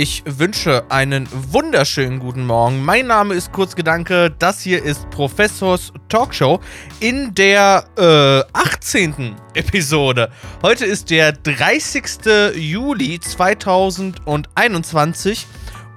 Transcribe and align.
Ich 0.00 0.24
wünsche 0.24 0.90
einen 0.90 1.28
wunderschönen 1.30 2.18
guten 2.20 2.46
Morgen. 2.46 2.82
Mein 2.82 3.08
Name 3.08 3.34
ist 3.34 3.52
Kurzgedanke. 3.52 4.34
Das 4.38 4.62
hier 4.62 4.82
ist 4.82 5.10
Professors 5.10 5.92
Talkshow 6.08 6.58
in 7.00 7.34
der 7.34 7.84
äh, 7.98 8.40
18. 8.54 9.36
Episode. 9.52 10.30
Heute 10.62 10.86
ist 10.86 11.10
der 11.10 11.32
30. 11.32 12.54
Juli 12.54 13.20
2021 13.20 15.46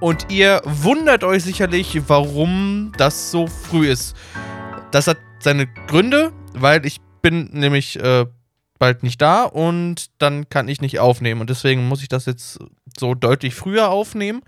und 0.00 0.30
ihr 0.30 0.60
wundert 0.66 1.24
euch 1.24 1.42
sicherlich, 1.42 2.02
warum 2.06 2.92
das 2.98 3.30
so 3.30 3.46
früh 3.46 3.88
ist. 3.88 4.14
Das 4.90 5.06
hat 5.06 5.16
seine 5.38 5.66
Gründe, 5.86 6.30
weil 6.52 6.84
ich 6.84 7.00
bin 7.22 7.48
nämlich 7.54 7.98
äh, 7.98 8.26
bald 8.78 9.02
nicht 9.02 9.20
da 9.22 9.44
und 9.44 10.10
dann 10.18 10.48
kann 10.48 10.68
ich 10.68 10.80
nicht 10.80 10.98
aufnehmen. 10.98 11.40
Und 11.40 11.50
deswegen 11.50 11.88
muss 11.88 12.02
ich 12.02 12.08
das 12.08 12.26
jetzt 12.26 12.58
so 12.98 13.14
deutlich 13.14 13.54
früher 13.54 13.90
aufnehmen, 13.90 14.42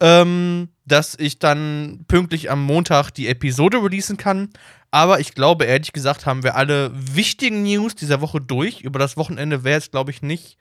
ähm, 0.00 0.68
dass 0.84 1.16
ich 1.18 1.38
dann 1.38 2.04
pünktlich 2.08 2.50
am 2.50 2.62
Montag 2.62 3.10
die 3.10 3.28
Episode 3.28 3.78
releasen 3.78 4.16
kann. 4.16 4.50
Aber 4.90 5.18
ich 5.18 5.34
glaube, 5.34 5.64
ehrlich 5.64 5.92
gesagt, 5.92 6.26
haben 6.26 6.42
wir 6.42 6.56
alle 6.56 6.90
wichtigen 6.94 7.62
News 7.64 7.94
dieser 7.94 8.20
Woche 8.20 8.40
durch. 8.40 8.82
Über 8.82 8.98
das 8.98 9.16
Wochenende 9.16 9.64
wäre 9.64 9.78
es, 9.78 9.90
glaube 9.90 10.10
ich, 10.10 10.22
nicht. 10.22 10.56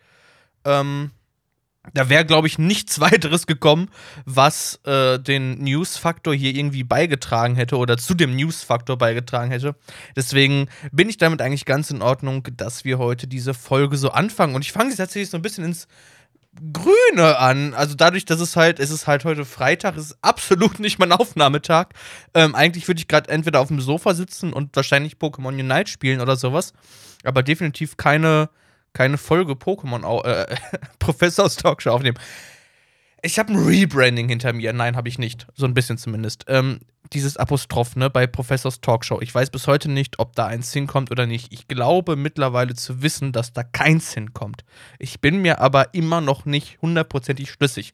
Ähm, 0.65 1.11
da 1.93 2.07
wäre, 2.07 2.25
glaube 2.25 2.47
ich, 2.47 2.57
nichts 2.57 2.99
weiteres 3.01 3.47
gekommen, 3.47 3.89
was 4.25 4.79
äh, 4.85 5.19
den 5.19 5.63
News-Faktor 5.63 6.33
hier 6.33 6.55
irgendwie 6.55 6.83
beigetragen 6.83 7.55
hätte 7.55 7.77
oder 7.77 7.97
zu 7.97 8.13
dem 8.13 8.35
News-Faktor 8.35 8.97
beigetragen 8.97 9.51
hätte. 9.51 9.75
Deswegen 10.15 10.67
bin 10.91 11.09
ich 11.09 11.17
damit 11.17 11.41
eigentlich 11.41 11.65
ganz 11.65 11.91
in 11.91 12.01
Ordnung, 12.01 12.47
dass 12.55 12.85
wir 12.85 12.99
heute 12.99 13.27
diese 13.27 13.53
Folge 13.53 13.97
so 13.97 14.11
anfangen. 14.11 14.55
Und 14.55 14.61
ich 14.61 14.71
fange 14.71 14.91
sie 14.91 14.97
tatsächlich 14.97 15.29
so 15.29 15.37
ein 15.37 15.41
bisschen 15.41 15.65
ins 15.65 15.87
Grüne 16.71 17.39
an. 17.39 17.73
Also 17.73 17.95
dadurch, 17.95 18.25
dass 18.25 18.39
es 18.39 18.55
halt, 18.55 18.79
es 18.79 18.91
ist 18.91 19.07
halt 19.07 19.25
heute 19.25 19.43
Freitag, 19.43 19.97
ist 19.97 20.17
absolut 20.21 20.79
nicht 20.79 20.99
mein 20.99 21.11
Aufnahmetag. 21.11 21.89
Ähm, 22.33 22.55
eigentlich 22.55 22.87
würde 22.87 22.99
ich 22.99 23.07
gerade 23.07 23.29
entweder 23.29 23.59
auf 23.59 23.67
dem 23.67 23.81
Sofa 23.81 24.13
sitzen 24.13 24.53
und 24.53 24.75
wahrscheinlich 24.75 25.15
Pokémon 25.15 25.59
Unite 25.59 25.89
spielen 25.89 26.21
oder 26.21 26.35
sowas. 26.35 26.73
Aber 27.23 27.43
definitiv 27.43 27.97
keine 27.97 28.49
keine 28.93 29.17
Folge 29.17 29.53
Pokémon 29.53 30.23
äh, 30.23 30.55
Professors 30.99 31.55
Talkshow 31.55 31.91
aufnehmen. 31.91 32.17
Ich 33.25 33.39
habe 33.39 33.53
ein 33.53 33.65
Rebranding 33.65 34.27
hinter 34.27 34.51
mir. 34.51 34.73
Nein, 34.73 34.97
habe 34.97 35.07
ich 35.07 35.17
nicht. 35.17 35.47
So 35.55 35.65
ein 35.65 35.73
bisschen 35.73 35.97
zumindest. 35.97 36.43
Ähm, 36.49 36.81
dieses 37.13 37.37
Apostroph, 37.37 37.95
ne, 37.95 38.09
bei 38.09 38.27
Professors 38.27 38.81
Talkshow. 38.81 39.21
Ich 39.21 39.33
weiß 39.33 39.49
bis 39.49 39.65
heute 39.67 39.89
nicht, 39.89 40.19
ob 40.19 40.35
da 40.35 40.47
eins 40.47 40.73
hinkommt 40.73 41.09
oder 41.09 41.25
nicht. 41.25 41.53
Ich 41.53 41.69
glaube 41.69 42.17
mittlerweile 42.17 42.75
zu 42.75 43.01
wissen, 43.01 43.31
dass 43.31 43.53
da 43.53 43.63
keins 43.63 44.13
hinkommt. 44.13 44.65
Ich 44.99 45.21
bin 45.21 45.41
mir 45.41 45.59
aber 45.59 45.93
immer 45.93 46.19
noch 46.19 46.43
nicht 46.43 46.81
hundertprozentig 46.81 47.49
schlüssig. 47.49 47.93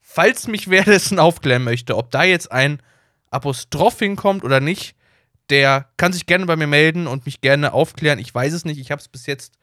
Falls 0.00 0.46
mich 0.46 0.70
wer 0.70 0.84
dessen 0.84 1.18
aufklären 1.18 1.64
möchte, 1.64 1.96
ob 1.96 2.12
da 2.12 2.22
jetzt 2.22 2.52
ein 2.52 2.80
Apostroph 3.30 3.98
hinkommt 3.98 4.44
oder 4.44 4.60
nicht, 4.60 4.94
der 5.50 5.88
kann 5.96 6.12
sich 6.12 6.26
gerne 6.26 6.46
bei 6.46 6.54
mir 6.54 6.68
melden 6.68 7.08
und 7.08 7.26
mich 7.26 7.40
gerne 7.40 7.72
aufklären. 7.72 8.20
Ich 8.20 8.32
weiß 8.32 8.52
es 8.52 8.64
nicht. 8.64 8.78
Ich 8.78 8.92
habe 8.92 9.00
es 9.00 9.08
bis 9.08 9.26
jetzt 9.26 9.54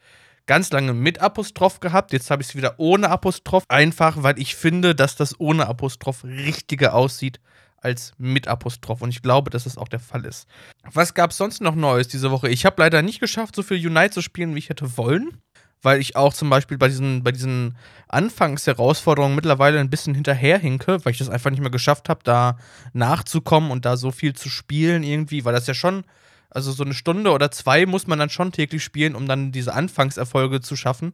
ganz 0.50 0.72
lange 0.72 0.94
mit 0.94 1.20
Apostroph 1.20 1.78
gehabt. 1.78 2.12
Jetzt 2.12 2.28
habe 2.28 2.42
ich 2.42 2.48
es 2.48 2.56
wieder 2.56 2.74
ohne 2.78 3.08
Apostroph. 3.08 3.62
Einfach, 3.68 4.24
weil 4.24 4.36
ich 4.36 4.56
finde, 4.56 4.96
dass 4.96 5.14
das 5.14 5.38
ohne 5.38 5.68
Apostroph 5.68 6.24
richtiger 6.24 6.92
aussieht 6.94 7.38
als 7.76 8.14
mit 8.18 8.48
Apostroph. 8.48 9.00
Und 9.00 9.10
ich 9.10 9.22
glaube, 9.22 9.50
dass 9.50 9.62
das 9.62 9.78
auch 9.78 9.86
der 9.86 10.00
Fall 10.00 10.24
ist. 10.24 10.48
Was 10.92 11.14
gab 11.14 11.30
es 11.30 11.36
sonst 11.36 11.60
noch 11.60 11.76
Neues 11.76 12.08
diese 12.08 12.32
Woche? 12.32 12.48
Ich 12.48 12.66
habe 12.66 12.82
leider 12.82 13.00
nicht 13.00 13.20
geschafft, 13.20 13.54
so 13.54 13.62
viel 13.62 13.76
Unite 13.86 14.10
zu 14.10 14.22
spielen, 14.22 14.56
wie 14.56 14.58
ich 14.58 14.70
hätte 14.70 14.96
wollen. 14.96 15.40
Weil 15.82 16.00
ich 16.00 16.16
auch 16.16 16.34
zum 16.34 16.50
Beispiel 16.50 16.78
bei 16.78 16.88
diesen, 16.88 17.22
bei 17.22 17.30
diesen 17.30 17.78
Anfangsherausforderungen 18.08 19.36
mittlerweile 19.36 19.78
ein 19.78 19.88
bisschen 19.88 20.16
hinterherhinke, 20.16 20.98
weil 21.04 21.12
ich 21.12 21.18
das 21.18 21.30
einfach 21.30 21.50
nicht 21.50 21.60
mehr 21.60 21.70
geschafft 21.70 22.08
habe, 22.08 22.24
da 22.24 22.58
nachzukommen 22.92 23.70
und 23.70 23.84
da 23.84 23.96
so 23.96 24.10
viel 24.10 24.34
zu 24.34 24.48
spielen 24.48 25.04
irgendwie, 25.04 25.44
weil 25.44 25.54
das 25.54 25.68
ja 25.68 25.74
schon 25.74 26.02
also 26.50 26.72
so 26.72 26.84
eine 26.84 26.94
Stunde 26.94 27.30
oder 27.30 27.50
zwei 27.50 27.86
muss 27.86 28.06
man 28.06 28.18
dann 28.18 28.30
schon 28.30 28.52
täglich 28.52 28.82
spielen, 28.82 29.14
um 29.14 29.26
dann 29.26 29.52
diese 29.52 29.72
Anfangserfolge 29.72 30.60
zu 30.60 30.76
schaffen. 30.76 31.12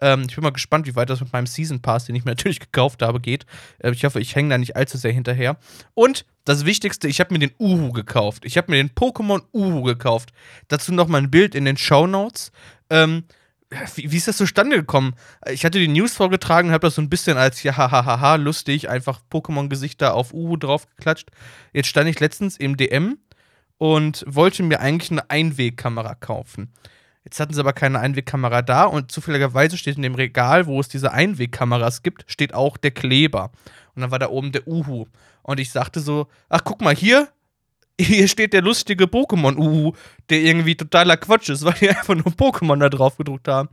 Ähm, 0.00 0.26
ich 0.28 0.34
bin 0.34 0.44
mal 0.44 0.50
gespannt, 0.50 0.86
wie 0.86 0.96
weit 0.96 1.10
das 1.10 1.20
mit 1.20 1.32
meinem 1.32 1.46
Season 1.46 1.80
Pass, 1.80 2.06
den 2.06 2.14
ich 2.14 2.24
mir 2.24 2.30
natürlich 2.32 2.60
gekauft 2.60 3.02
habe, 3.02 3.20
geht. 3.20 3.46
Äh, 3.78 3.92
ich 3.92 4.04
hoffe, 4.04 4.20
ich 4.20 4.34
hänge 4.34 4.50
da 4.50 4.58
nicht 4.58 4.76
allzu 4.76 4.98
sehr 4.98 5.12
hinterher. 5.12 5.56
Und 5.94 6.24
das 6.44 6.64
Wichtigste, 6.64 7.08
ich 7.08 7.20
habe 7.20 7.34
mir 7.34 7.40
den 7.40 7.52
Uhu 7.58 7.92
gekauft. 7.92 8.44
Ich 8.44 8.56
habe 8.56 8.70
mir 8.70 8.78
den 8.78 8.90
Pokémon 8.90 9.42
Uhu 9.52 9.82
gekauft. 9.82 10.32
Dazu 10.68 10.92
noch 10.92 11.08
mal 11.08 11.18
ein 11.18 11.30
Bild 11.30 11.54
in 11.54 11.64
den 11.64 11.76
Show 11.76 12.06
Notes. 12.06 12.52
Ähm, 12.88 13.24
wie, 13.94 14.10
wie, 14.10 14.16
ist 14.16 14.28
das 14.28 14.38
zustande 14.38 14.76
gekommen? 14.76 15.14
Ich 15.50 15.66
hatte 15.66 15.78
die 15.78 15.88
News 15.88 16.14
vorgetragen, 16.14 16.70
habe 16.70 16.86
das 16.86 16.94
so 16.94 17.02
ein 17.02 17.10
bisschen 17.10 17.36
als 17.36 17.62
ja 17.62 17.76
hahaha 17.76 18.36
lustig 18.36 18.88
einfach 18.88 19.20
Pokémon-Gesichter 19.30 20.14
auf 20.14 20.32
Uhu 20.32 20.56
draufgeklatscht. 20.56 21.30
Jetzt 21.74 21.88
stand 21.88 22.08
ich 22.08 22.18
letztens 22.18 22.56
im 22.56 22.78
DM 22.78 23.18
und 23.78 24.24
wollte 24.26 24.62
mir 24.62 24.80
eigentlich 24.80 25.10
eine 25.10 25.30
Einwegkamera 25.30 26.14
kaufen. 26.14 26.72
Jetzt 27.24 27.40
hatten 27.40 27.52
sie 27.52 27.60
aber 27.60 27.72
keine 27.72 28.00
Einwegkamera 28.00 28.62
da 28.62 28.84
und 28.84 29.12
zufälligerweise 29.12 29.76
steht 29.76 29.96
in 29.96 30.02
dem 30.02 30.14
Regal, 30.14 30.66
wo 30.66 30.80
es 30.80 30.88
diese 30.88 31.12
Einwegkameras 31.12 32.02
gibt, 32.02 32.24
steht 32.26 32.54
auch 32.54 32.76
der 32.76 32.90
Kleber. 32.90 33.50
Und 33.94 34.02
dann 34.02 34.10
war 34.10 34.18
da 34.18 34.28
oben 34.28 34.52
der 34.52 34.66
Uhu. 34.66 35.06
Und 35.42 35.60
ich 35.60 35.70
sagte 35.70 36.00
so: 36.00 36.28
Ach, 36.48 36.62
guck 36.64 36.80
mal, 36.80 36.94
hier, 36.94 37.28
hier 38.00 38.28
steht 38.28 38.52
der 38.52 38.62
lustige 38.62 39.04
Pokémon-Uhu, 39.04 39.92
der 40.30 40.40
irgendwie 40.40 40.76
totaler 40.76 41.16
Quatsch 41.16 41.50
ist, 41.50 41.64
weil 41.66 41.74
die 41.74 41.90
einfach 41.90 42.14
nur 42.14 42.32
Pokémon 42.32 42.78
da 42.78 42.88
drauf 42.88 43.16
gedruckt 43.16 43.48
haben. 43.48 43.68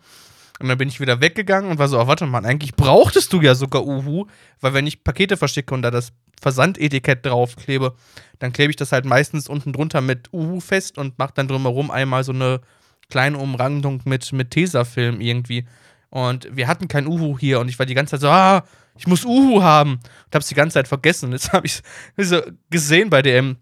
Und 0.59 0.69
dann 0.69 0.77
bin 0.77 0.87
ich 0.87 1.01
wieder 1.01 1.19
weggegangen 1.19 1.69
und 1.69 1.79
war 1.79 1.87
so, 1.87 1.99
oh, 1.99 2.07
warte 2.07 2.25
mal, 2.25 2.45
eigentlich 2.45 2.75
brauchtest 2.75 3.33
du 3.33 3.41
ja 3.41 3.55
sogar 3.55 3.85
Uhu, 3.85 4.25
weil 4.61 4.73
wenn 4.73 4.87
ich 4.87 5.03
Pakete 5.03 5.35
verschicke 5.35 5.73
und 5.73 5.81
da 5.81 5.91
das 5.91 6.13
Versandetikett 6.41 7.25
draufklebe, 7.25 7.95
dann 8.39 8.53
klebe 8.53 8.69
ich 8.71 8.75
das 8.75 8.91
halt 8.91 9.05
meistens 9.05 9.47
unten 9.47 9.73
drunter 9.73 10.01
mit 10.01 10.31
Uhu 10.33 10.59
fest 10.59 10.97
und 10.97 11.17
mache 11.17 11.33
dann 11.35 11.47
drumherum 11.47 11.91
einmal 11.91 12.23
so 12.23 12.31
eine 12.31 12.61
kleine 13.09 13.37
Umrandung 13.37 14.01
mit, 14.05 14.33
mit 14.33 14.51
Tesafilm 14.51 15.21
irgendwie. 15.21 15.65
Und 16.09 16.47
wir 16.51 16.67
hatten 16.67 16.87
kein 16.87 17.07
Uhu 17.07 17.37
hier 17.37 17.59
und 17.59 17.69
ich 17.69 17.77
war 17.79 17.85
die 17.85 17.93
ganze 17.93 18.11
Zeit 18.11 18.21
so, 18.21 18.29
ah, 18.29 18.63
ich 18.97 19.07
muss 19.07 19.25
Uhu 19.25 19.61
haben. 19.61 19.93
Und 19.93 20.35
hab's 20.35 20.47
die 20.47 20.55
ganze 20.55 20.75
Zeit 20.75 20.87
vergessen. 20.87 21.31
Jetzt 21.31 21.51
habe 21.51 21.67
ich 21.67 21.81
es 22.15 22.33
gesehen 22.69 23.09
bei 23.09 23.21
DM. 23.21 23.57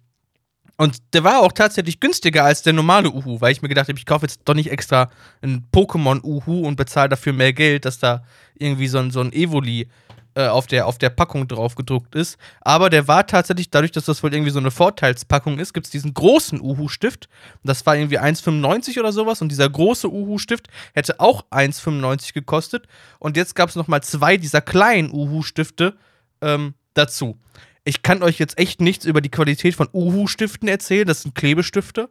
Und 0.77 1.13
der 1.13 1.23
war 1.23 1.41
auch 1.41 1.51
tatsächlich 1.51 1.99
günstiger 1.99 2.43
als 2.43 2.63
der 2.63 2.73
normale 2.73 3.11
Uhu, 3.11 3.39
weil 3.41 3.51
ich 3.51 3.61
mir 3.61 3.69
gedacht 3.69 3.89
habe, 3.89 3.97
ich 3.97 4.05
kaufe 4.05 4.25
jetzt 4.25 4.41
doch 4.45 4.55
nicht 4.55 4.71
extra 4.71 5.11
ein 5.41 5.67
Pokémon-Uhu 5.71 6.65
und 6.65 6.75
bezahle 6.75 7.09
dafür 7.09 7.33
mehr 7.33 7.53
Geld, 7.53 7.85
dass 7.85 7.99
da 7.99 8.23
irgendwie 8.55 8.87
so 8.87 8.97
ein, 8.97 9.11
so 9.11 9.21
ein 9.21 9.33
Evoli 9.33 9.87
äh, 10.35 10.47
auf, 10.47 10.67
der, 10.67 10.87
auf 10.87 10.97
der 10.97 11.09
Packung 11.09 11.47
drauf 11.47 11.75
gedruckt 11.75 12.15
ist. 12.15 12.37
Aber 12.61 12.89
der 12.89 13.07
war 13.07 13.27
tatsächlich, 13.27 13.69
dadurch, 13.69 13.91
dass 13.91 14.05
das 14.05 14.23
wohl 14.23 14.33
irgendwie 14.33 14.51
so 14.51 14.59
eine 14.59 14.71
Vorteilspackung 14.71 15.59
ist, 15.59 15.73
gibt 15.73 15.85
es 15.85 15.91
diesen 15.91 16.13
großen 16.13 16.59
Uhu-Stift. 16.59 17.29
Das 17.63 17.85
war 17.85 17.95
irgendwie 17.95 18.19
1,95 18.19 18.99
oder 18.99 19.11
sowas. 19.11 19.41
Und 19.41 19.49
dieser 19.49 19.69
große 19.69 20.09
Uhu-Stift 20.09 20.67
hätte 20.93 21.19
auch 21.19 21.45
1,95 21.51 22.33
gekostet. 22.33 22.87
Und 23.19 23.37
jetzt 23.37 23.55
gab 23.55 23.69
es 23.69 23.75
nochmal 23.75 24.01
zwei 24.03 24.37
dieser 24.37 24.61
kleinen 24.61 25.11
Uhu-Stifte 25.11 25.95
ähm, 26.41 26.73
dazu. 26.93 27.37
Ich 27.85 28.01
kann 28.01 28.23
euch 28.23 28.39
jetzt 28.39 28.57
echt 28.57 28.81
nichts 28.81 29.05
über 29.05 29.21
die 29.21 29.29
Qualität 29.29 29.75
von 29.75 29.89
Uhu-Stiften 29.91 30.67
erzählen. 30.67 31.07
Das 31.07 31.23
sind 31.23 31.35
Klebestifte. 31.35 32.09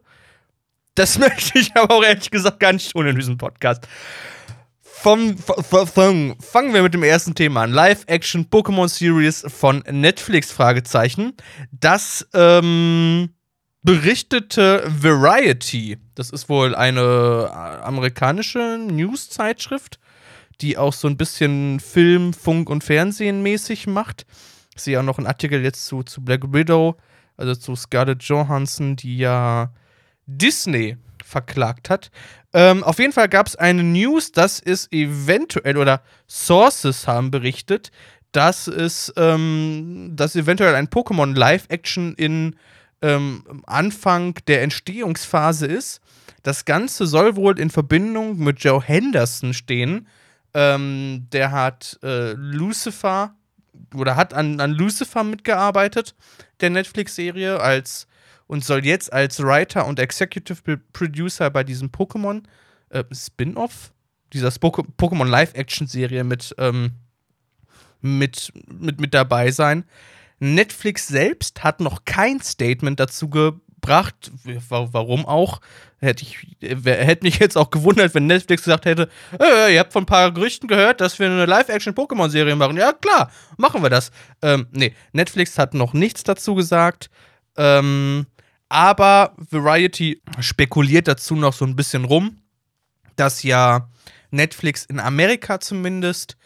Das 0.95 1.17
möchte 1.19 1.59
ich 1.59 1.75
aber 1.75 1.95
auch 1.95 2.03
ehrlich 2.03 2.29
gesagt 2.31 2.59
gar 2.59 2.73
nicht 2.73 2.91
tun 2.91 3.07
in 3.07 3.15
diesem 3.15 3.37
Podcast. 3.37 3.87
Vom, 4.95 5.37
vom, 5.37 6.35
fangen 6.39 6.73
wir 6.73 6.81
mit 6.81 6.93
dem 6.93 7.03
ersten 7.03 7.35
Thema 7.35 7.63
an. 7.63 7.71
Live-Action 7.71 8.45
Pokémon 8.45 8.87
Series 8.87 9.43
von 9.47 9.83
Netflix, 9.89 10.51
Fragezeichen. 10.51 11.33
Das 11.71 12.25
ähm, 12.33 13.29
berichtete 13.81 14.83
Variety. 14.87 15.97
Das 16.15 16.29
ist 16.29 16.47
wohl 16.47 16.73
eine 16.73 17.01
äh, 17.01 17.83
amerikanische 17.83 18.77
News-Zeitschrift, 18.79 19.99
die 20.61 20.77
auch 20.77 20.93
so 20.93 21.09
ein 21.09 21.17
bisschen 21.17 21.81
Film, 21.81 22.31
Funk 22.31 22.69
und 22.69 22.83
Fernsehen 22.83 23.43
mäßig 23.43 23.87
macht. 23.87 24.25
Ich 24.75 24.83
sehe 24.83 24.99
auch 24.99 25.03
noch 25.03 25.17
einen 25.17 25.27
Artikel 25.27 25.61
jetzt 25.63 25.85
zu, 25.85 26.03
zu 26.03 26.23
Black 26.23 26.53
Widow, 26.53 26.95
also 27.35 27.55
zu 27.55 27.75
Scarlett 27.75 28.23
Johansson, 28.23 28.95
die 28.95 29.17
ja 29.17 29.73
Disney 30.27 30.97
verklagt 31.33 31.89
hat. 31.89 32.11
Ähm, 32.53 32.83
auf 32.83 32.99
jeden 32.99 33.11
Fall 33.11 33.27
gab 33.27 33.47
es 33.47 33.55
eine 33.55 33.83
News, 33.83 34.31
dass 34.31 34.61
es 34.61 34.89
eventuell 34.91 35.77
oder 35.77 36.01
Sources 36.29 37.07
haben 37.07 37.31
berichtet, 37.31 37.91
dass 38.31 38.67
es 38.67 39.11
ähm, 39.17 40.11
dass 40.15 40.35
eventuell 40.35 40.75
ein 40.75 40.87
Pokémon 40.87 41.35
Live-Action 41.35 42.13
in 42.15 42.55
ähm, 43.01 43.63
Anfang 43.65 44.35
der 44.47 44.61
Entstehungsphase 44.61 45.65
ist. 45.65 45.99
Das 46.43 46.65
Ganze 46.65 47.07
soll 47.07 47.35
wohl 47.35 47.59
in 47.59 47.69
Verbindung 47.69 48.37
mit 48.37 48.63
Joe 48.63 48.81
Henderson 48.81 49.53
stehen. 49.53 50.07
Ähm, 50.53 51.27
der 51.31 51.51
hat 51.51 51.99
äh, 52.03 52.33
Lucifer 52.33 53.35
oder 53.95 54.15
hat 54.15 54.33
an, 54.33 54.59
an 54.59 54.71
Lucifer 54.71 55.23
mitgearbeitet, 55.23 56.15
der 56.61 56.69
Netflix-Serie, 56.69 57.59
als 57.59 58.07
und 58.47 58.63
soll 58.63 58.85
jetzt 58.85 59.11
als 59.11 59.41
Writer 59.41 59.85
und 59.85 59.99
Executive 59.99 60.77
Producer 60.91 61.49
bei 61.49 61.63
diesem 61.63 61.89
Pokémon 61.89 62.43
äh, 62.89 63.03
Spin-off, 63.11 63.91
dieser 64.31 64.49
Pokémon 64.49 65.25
Live-Action-Serie 65.27 66.23
mit, 66.23 66.55
ähm, 66.57 66.91
mit, 68.01 68.51
mit, 68.67 68.99
mit 68.99 69.13
dabei 69.13 69.51
sein. 69.51 69.85
Netflix 70.39 71.07
selbst 71.07 71.63
hat 71.63 71.79
noch 71.79 72.03
kein 72.05 72.41
Statement 72.41 72.99
dazu 72.99 73.29
gebracht. 73.29 74.31
Warum 74.69 75.25
auch? 75.25 75.61
Hätte 75.99 76.23
ich, 76.23 76.37
hätte 76.61 77.23
mich 77.23 77.39
jetzt 77.39 77.57
auch 77.57 77.69
gewundert, 77.69 78.13
wenn 78.13 78.27
Netflix 78.27 78.63
gesagt 78.63 78.85
hätte: 78.85 79.09
äh, 79.39 79.73
Ihr 79.73 79.79
habt 79.79 79.93
von 79.93 80.03
ein 80.03 80.07
paar 80.07 80.31
Gerüchten 80.31 80.67
gehört, 80.67 80.99
dass 80.99 81.17
wir 81.17 81.27
eine 81.27 81.45
Live-Action-Pokémon-Serie 81.45 82.55
machen. 82.57 82.75
Ja, 82.75 82.91
klar, 82.91 83.31
machen 83.57 83.81
wir 83.81 83.89
das. 83.89 84.11
Ähm, 84.41 84.67
nee, 84.71 84.93
Netflix 85.13 85.57
hat 85.57 85.73
noch 85.73 85.93
nichts 85.93 86.23
dazu 86.23 86.55
gesagt. 86.55 87.09
Ähm, 87.55 88.25
aber 88.73 89.35
Variety 89.51 90.19
spekuliert 90.39 91.07
dazu 91.07 91.35
noch 91.35 91.53
so 91.53 91.63
ein 91.63 91.75
bisschen 91.75 92.05
rum, 92.05 92.39
dass 93.15 93.43
ja 93.43 93.87
Netflix 94.31 94.83
in 94.85 94.99
Amerika 94.99 95.59
zumindest 95.59 96.37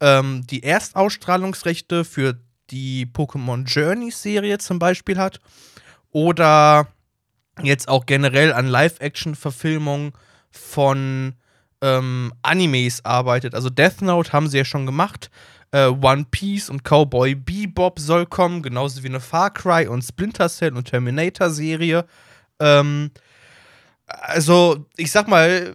ähm, 0.00 0.46
die 0.46 0.62
Erstausstrahlungsrechte 0.62 2.06
für 2.06 2.40
die 2.70 3.04
Pokémon 3.04 3.66
Journey-Serie 3.66 4.56
zum 4.56 4.78
Beispiel 4.78 5.18
hat. 5.18 5.40
Oder 6.10 6.88
jetzt 7.62 7.88
auch 7.88 8.06
generell 8.06 8.54
an 8.54 8.66
Live-Action-Verfilmungen 8.66 10.12
von 10.50 11.34
ähm, 11.82 12.32
Animes 12.40 13.04
arbeitet. 13.04 13.54
Also 13.54 13.68
Death 13.68 14.00
Note 14.00 14.32
haben 14.32 14.48
sie 14.48 14.56
ja 14.56 14.64
schon 14.64 14.86
gemacht. 14.86 15.30
Äh, 15.74 15.88
One 15.88 16.26
Piece 16.30 16.70
und 16.70 16.84
Cowboy 16.84 17.34
Bebop 17.34 17.98
soll 17.98 18.26
kommen, 18.26 18.62
genauso 18.62 19.02
wie 19.02 19.08
eine 19.08 19.18
Far 19.18 19.52
Cry 19.52 19.88
und 19.88 20.02
Splinter 20.02 20.48
Cell 20.48 20.76
und 20.76 20.84
Terminator-Serie. 20.84 22.06
Ähm, 22.60 23.10
also, 24.06 24.86
ich 24.96 25.10
sag 25.10 25.26
mal, 25.26 25.74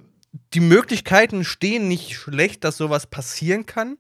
die 0.54 0.62
Möglichkeiten 0.62 1.44
stehen 1.44 1.90
nicht 1.90 2.14
schlecht, 2.14 2.64
dass 2.64 2.78
sowas 2.78 3.08
passieren 3.08 3.66
kann. 3.66 3.98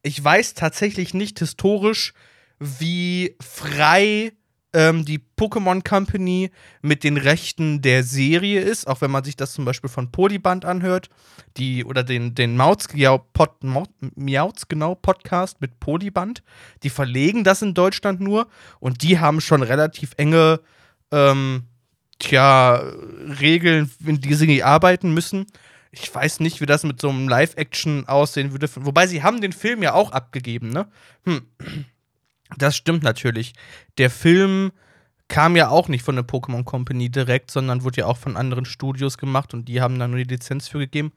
Ich 0.00 0.22
weiß 0.22 0.54
tatsächlich 0.54 1.12
nicht 1.12 1.38
historisch, 1.38 2.14
wie 2.58 3.36
frei 3.38 4.32
ähm, 4.74 5.04
die 5.04 5.20
Pokémon 5.38 5.88
Company 5.88 6.50
mit 6.82 7.04
den 7.04 7.16
Rechten 7.16 7.80
der 7.80 8.02
Serie 8.02 8.60
ist, 8.60 8.86
auch 8.86 9.00
wenn 9.00 9.10
man 9.10 9.24
sich 9.24 9.36
das 9.36 9.54
zum 9.54 9.64
Beispiel 9.64 9.88
von 9.88 10.10
Polyband 10.10 10.64
anhört, 10.64 11.08
die 11.56 11.84
oder 11.84 12.02
den, 12.02 12.34
den 12.34 12.56
Mauz, 12.56 12.88
Pod, 13.32 13.50
Miauz, 14.16 14.68
genau, 14.68 14.96
Podcast 14.96 15.60
mit 15.60 15.80
Polyband, 15.80 16.42
die 16.82 16.90
verlegen 16.90 17.44
das 17.44 17.62
in 17.62 17.74
Deutschland 17.74 18.20
nur 18.20 18.48
und 18.80 19.02
die 19.02 19.18
haben 19.20 19.40
schon 19.40 19.62
relativ 19.62 20.12
enge 20.16 20.60
ähm, 21.12 21.64
tja, 22.18 22.82
Regeln, 23.40 23.90
in 24.04 24.20
die 24.20 24.34
sie 24.34 24.62
arbeiten 24.62 25.14
müssen. 25.14 25.46
Ich 25.92 26.12
weiß 26.12 26.40
nicht, 26.40 26.60
wie 26.60 26.66
das 26.66 26.82
mit 26.82 27.00
so 27.00 27.08
einem 27.08 27.28
Live-Action 27.28 28.08
aussehen 28.08 28.50
würde. 28.50 28.68
Wobei 28.80 29.06
sie 29.06 29.22
haben 29.22 29.40
den 29.40 29.52
Film 29.52 29.82
ja 29.82 29.94
auch 29.94 30.10
abgegeben, 30.10 30.70
ne? 30.70 30.88
Hm. 31.24 31.42
Das 32.58 32.76
stimmt 32.76 33.02
natürlich. 33.02 33.52
Der 33.98 34.10
Film 34.10 34.72
kam 35.28 35.56
ja 35.56 35.68
auch 35.68 35.88
nicht 35.88 36.04
von 36.04 36.16
der 36.16 36.24
Pokémon 36.24 36.64
Company 36.64 37.10
direkt, 37.10 37.50
sondern 37.50 37.82
wurde 37.82 38.02
ja 38.02 38.06
auch 38.06 38.18
von 38.18 38.36
anderen 38.36 38.64
Studios 38.64 39.18
gemacht 39.18 39.54
und 39.54 39.66
die 39.66 39.80
haben 39.80 39.98
da 39.98 40.06
nur 40.06 40.18
die 40.18 40.34
Lizenz 40.34 40.68
für 40.68 40.78
gegeben. 40.78 41.12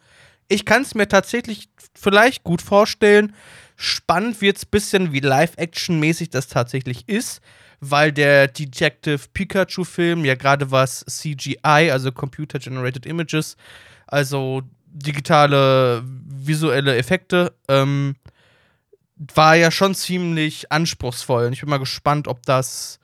Ich 0.48 0.66
kann 0.66 0.84
es 0.84 0.96
mir 0.96 1.08
tatsächlich 1.08 1.70
vielleicht 1.94 2.44
gut 2.44 2.62
vorstellen. 2.62 3.36
Spannend 3.76 4.42
wird 4.42 4.58
es 4.58 4.64
ein 4.66 4.72
bisschen, 4.72 5.12
wie 5.12 5.20
Live-Action-mäßig 5.20 6.30
das 6.30 6.48
tatsächlich 6.48 7.08
ist, 7.10 7.42
weil 7.82 8.12
der 8.14 8.48
Detective 8.48 9.20
Pikachu-Film 9.34 10.24
ja 10.24 10.36
gerade 10.36 10.72
was 10.72 11.06
CGI, 11.06 11.92
also 11.92 12.12
Computer 12.12 12.60
Generated 12.60 13.06
Images, 13.06 13.58
also 14.08 14.64
digitale 14.86 16.02
visuelle 16.04 16.96
Effekte, 16.96 17.54
ähm, 17.68 18.16
war 19.18 19.56
ja 19.56 19.72
schon 19.72 19.96
ziemlich 19.96 20.72
anspruchsvoll. 20.72 21.48
Und 21.48 21.54
ich 21.54 21.62
bin 21.62 21.70
mal 21.70 21.78
gespannt, 21.78 22.28
ob 22.28 22.44
das, 22.44 23.00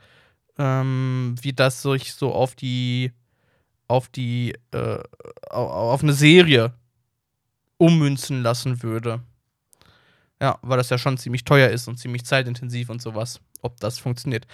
ähm, 0.57 1.35
wie 1.41 1.53
das 1.53 1.81
sich 1.81 2.13
so 2.13 2.33
auf 2.33 2.55
die, 2.55 3.11
auf 3.87 4.09
die, 4.09 4.55
äh, 4.71 4.99
auf 5.49 6.03
eine 6.03 6.13
Serie 6.13 6.73
ummünzen 7.77 8.43
lassen 8.43 8.83
würde. 8.83 9.21
Ja, 10.41 10.59
weil 10.61 10.77
das 10.77 10.89
ja 10.89 10.97
schon 10.97 11.17
ziemlich 11.17 11.45
teuer 11.45 11.69
ist 11.69 11.87
und 11.87 11.97
ziemlich 11.97 12.25
zeitintensiv 12.25 12.89
und 12.89 13.01
sowas, 13.01 13.39
ob 13.61 13.79
das 13.79 13.99
funktioniert. 13.99 14.45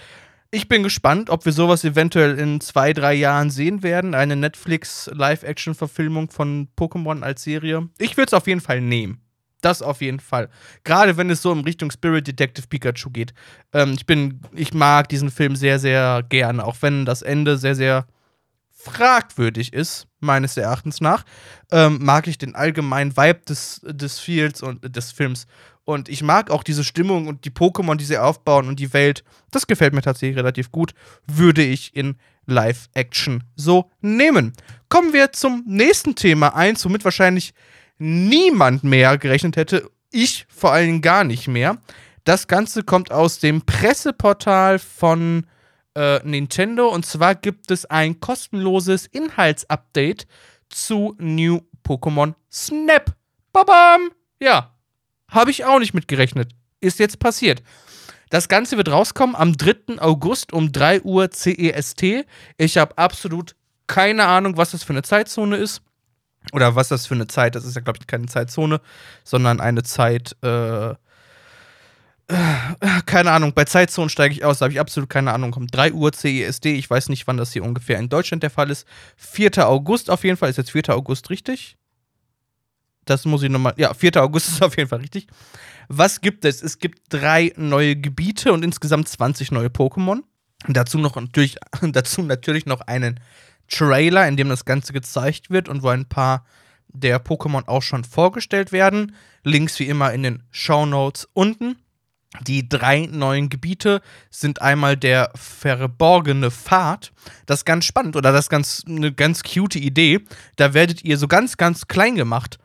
Ich 0.52 0.68
bin 0.68 0.82
gespannt, 0.82 1.30
ob 1.30 1.44
wir 1.44 1.52
sowas 1.52 1.84
eventuell 1.84 2.38
in 2.38 2.60
zwei, 2.60 2.92
drei 2.92 3.14
Jahren 3.14 3.50
sehen 3.50 3.84
werden. 3.84 4.14
Eine 4.14 4.34
Netflix-Live-Action-Verfilmung 4.34 6.30
von 6.30 6.68
Pokémon 6.76 7.22
als 7.22 7.44
Serie. 7.44 7.88
Ich 7.98 8.16
würde 8.16 8.30
es 8.30 8.34
auf 8.34 8.48
jeden 8.48 8.60
Fall 8.60 8.80
nehmen. 8.80 9.20
Das 9.60 9.82
auf 9.82 10.00
jeden 10.00 10.20
Fall. 10.20 10.48
Gerade 10.84 11.16
wenn 11.16 11.30
es 11.30 11.42
so 11.42 11.52
in 11.52 11.60
Richtung 11.60 11.90
Spirit 11.90 12.26
Detective 12.26 12.66
Pikachu 12.66 13.10
geht. 13.10 13.34
Ähm, 13.72 13.92
ich 13.92 14.06
bin, 14.06 14.40
ich 14.54 14.72
mag 14.72 15.08
diesen 15.08 15.30
Film 15.30 15.56
sehr, 15.56 15.78
sehr 15.78 16.24
gerne, 16.28 16.64
auch 16.64 16.76
wenn 16.80 17.04
das 17.04 17.22
Ende 17.22 17.58
sehr, 17.58 17.74
sehr 17.74 18.06
fragwürdig 18.72 19.74
ist, 19.74 20.06
meines 20.20 20.56
Erachtens 20.56 21.02
nach, 21.02 21.24
ähm, 21.70 21.98
mag 22.00 22.26
ich 22.26 22.38
den 22.38 22.54
allgemeinen 22.54 23.14
Vibe 23.14 23.40
des, 23.46 23.82
des 23.84 24.18
Fields 24.18 24.62
und 24.62 24.96
des 24.96 25.12
Films. 25.12 25.46
Und 25.84 26.08
ich 26.08 26.22
mag 26.22 26.50
auch 26.50 26.62
diese 26.62 26.84
Stimmung 26.84 27.26
und 27.26 27.44
die 27.44 27.50
Pokémon, 27.50 27.96
die 27.96 28.04
sie 28.04 28.16
aufbauen 28.16 28.68
und 28.68 28.80
die 28.80 28.92
Welt. 28.92 29.24
Das 29.50 29.66
gefällt 29.66 29.92
mir 29.92 30.02
tatsächlich 30.02 30.38
relativ 30.38 30.70
gut. 30.70 30.94
Würde 31.26 31.62
ich 31.62 31.94
in 31.94 32.16
Live-Action 32.46 33.44
so 33.54 33.90
nehmen. 34.00 34.52
Kommen 34.88 35.12
wir 35.12 35.32
zum 35.32 35.62
nächsten 35.66 36.14
Thema 36.14 36.54
eins, 36.54 36.84
womit 36.84 37.04
wahrscheinlich 37.04 37.52
niemand 38.00 38.82
mehr 38.82 39.18
gerechnet 39.18 39.56
hätte. 39.56 39.88
Ich 40.10 40.46
vor 40.48 40.72
allem 40.72 41.02
gar 41.02 41.24
nicht 41.24 41.46
mehr. 41.46 41.78
Das 42.24 42.48
Ganze 42.48 42.82
kommt 42.82 43.12
aus 43.12 43.38
dem 43.38 43.62
Presseportal 43.62 44.78
von 44.78 45.46
äh, 45.94 46.20
Nintendo. 46.24 46.88
Und 46.88 47.06
zwar 47.06 47.34
gibt 47.34 47.70
es 47.70 47.86
ein 47.86 48.20
kostenloses 48.20 49.06
Inhaltsupdate 49.06 50.26
zu 50.68 51.14
New 51.18 51.60
Pokémon 51.86 52.34
Snap. 52.50 53.14
Babam! 53.52 54.10
Ja, 54.40 54.74
habe 55.28 55.50
ich 55.50 55.64
auch 55.64 55.78
nicht 55.78 55.94
mitgerechnet. 55.94 56.52
Ist 56.80 56.98
jetzt 56.98 57.18
passiert. 57.18 57.62
Das 58.30 58.48
Ganze 58.48 58.76
wird 58.76 58.88
rauskommen 58.88 59.34
am 59.34 59.56
3. 59.56 60.00
August 60.00 60.52
um 60.52 60.72
3 60.72 61.02
Uhr 61.02 61.30
CEST. 61.30 62.24
Ich 62.56 62.78
habe 62.78 62.96
absolut 62.96 63.56
keine 63.86 64.26
Ahnung, 64.26 64.56
was 64.56 64.70
das 64.70 64.84
für 64.84 64.92
eine 64.92 65.02
Zeitzone 65.02 65.56
ist. 65.56 65.82
Oder 66.52 66.74
was 66.74 66.88
das 66.88 67.06
für 67.06 67.14
eine 67.14 67.26
Zeit, 67.26 67.54
das 67.54 67.64
ist 67.64 67.74
ja, 67.76 67.80
glaube 67.80 67.98
ich, 68.00 68.06
keine 68.06 68.26
Zeitzone, 68.26 68.80
sondern 69.24 69.60
eine 69.60 69.82
Zeit, 69.82 70.36
äh, 70.42 70.90
äh, 70.90 70.96
keine 73.06 73.32
Ahnung, 73.32 73.52
bei 73.54 73.64
Zeitzonen 73.64 74.08
steige 74.08 74.34
ich 74.34 74.44
aus, 74.44 74.58
da 74.58 74.64
habe 74.64 74.72
ich 74.72 74.80
absolut 74.80 75.10
keine 75.10 75.32
Ahnung. 75.32 75.52
Um 75.54 75.66
3 75.66 75.92
Uhr 75.92 76.12
CESD, 76.12 76.76
ich 76.76 76.88
weiß 76.88 77.08
nicht, 77.08 77.26
wann 77.26 77.36
das 77.36 77.52
hier 77.52 77.62
ungefähr 77.62 77.98
in 77.98 78.08
Deutschland 78.08 78.42
der 78.42 78.50
Fall 78.50 78.70
ist. 78.70 78.86
4. 79.16 79.68
August 79.68 80.10
auf 80.10 80.24
jeden 80.24 80.36
Fall, 80.36 80.50
ist 80.50 80.56
jetzt 80.56 80.70
4. 80.70 80.90
August 80.90 81.30
richtig? 81.30 81.76
Das 83.04 83.24
muss 83.24 83.42
ich 83.42 83.50
nochmal, 83.50 83.74
ja, 83.76 83.92
4. 83.92 84.16
August 84.22 84.48
ist 84.52 84.62
auf 84.62 84.76
jeden 84.76 84.88
Fall 84.88 85.00
richtig. 85.00 85.26
Was 85.88 86.20
gibt 86.20 86.44
es? 86.44 86.62
Es 86.62 86.78
gibt 86.78 87.02
drei 87.08 87.52
neue 87.56 87.96
Gebiete 87.96 88.52
und 88.52 88.64
insgesamt 88.64 89.08
20 89.08 89.50
neue 89.50 89.68
Pokémon. 89.68 90.22
Dazu 90.68 90.98
noch 90.98 91.16
natürlich, 91.16 91.56
dazu 91.82 92.22
natürlich 92.22 92.66
noch 92.66 92.82
einen 92.82 93.18
Trailer, 93.70 94.28
in 94.28 94.36
dem 94.36 94.48
das 94.48 94.64
Ganze 94.64 94.92
gezeigt 94.92 95.50
wird 95.50 95.68
und 95.68 95.82
wo 95.82 95.88
ein 95.88 96.06
paar 96.06 96.44
der 96.88 97.24
Pokémon 97.24 97.66
auch 97.66 97.82
schon 97.82 98.04
vorgestellt 98.04 98.72
werden. 98.72 99.14
Links 99.44 99.78
wie 99.78 99.88
immer 99.88 100.12
in 100.12 100.22
den 100.22 100.42
Show 100.50 100.86
Notes 100.86 101.28
unten. 101.32 101.76
Die 102.42 102.68
drei 102.68 103.06
neuen 103.10 103.48
Gebiete 103.48 104.02
sind 104.30 104.62
einmal 104.62 104.96
der 104.96 105.32
verborgene 105.34 106.50
Pfad. 106.52 107.12
Das 107.46 107.60
ist 107.60 107.64
ganz 107.64 107.84
spannend 107.84 108.14
oder 108.14 108.30
das 108.30 108.44
ist 108.46 108.50
ganz 108.50 108.84
eine 108.86 109.12
ganz 109.12 109.42
cute 109.42 109.76
Idee. 109.76 110.20
Da 110.54 110.72
werdet 110.72 111.02
ihr 111.02 111.18
so 111.18 111.26
ganz 111.26 111.56
ganz 111.56 111.88
klein 111.88 112.14
gemacht 112.14 112.58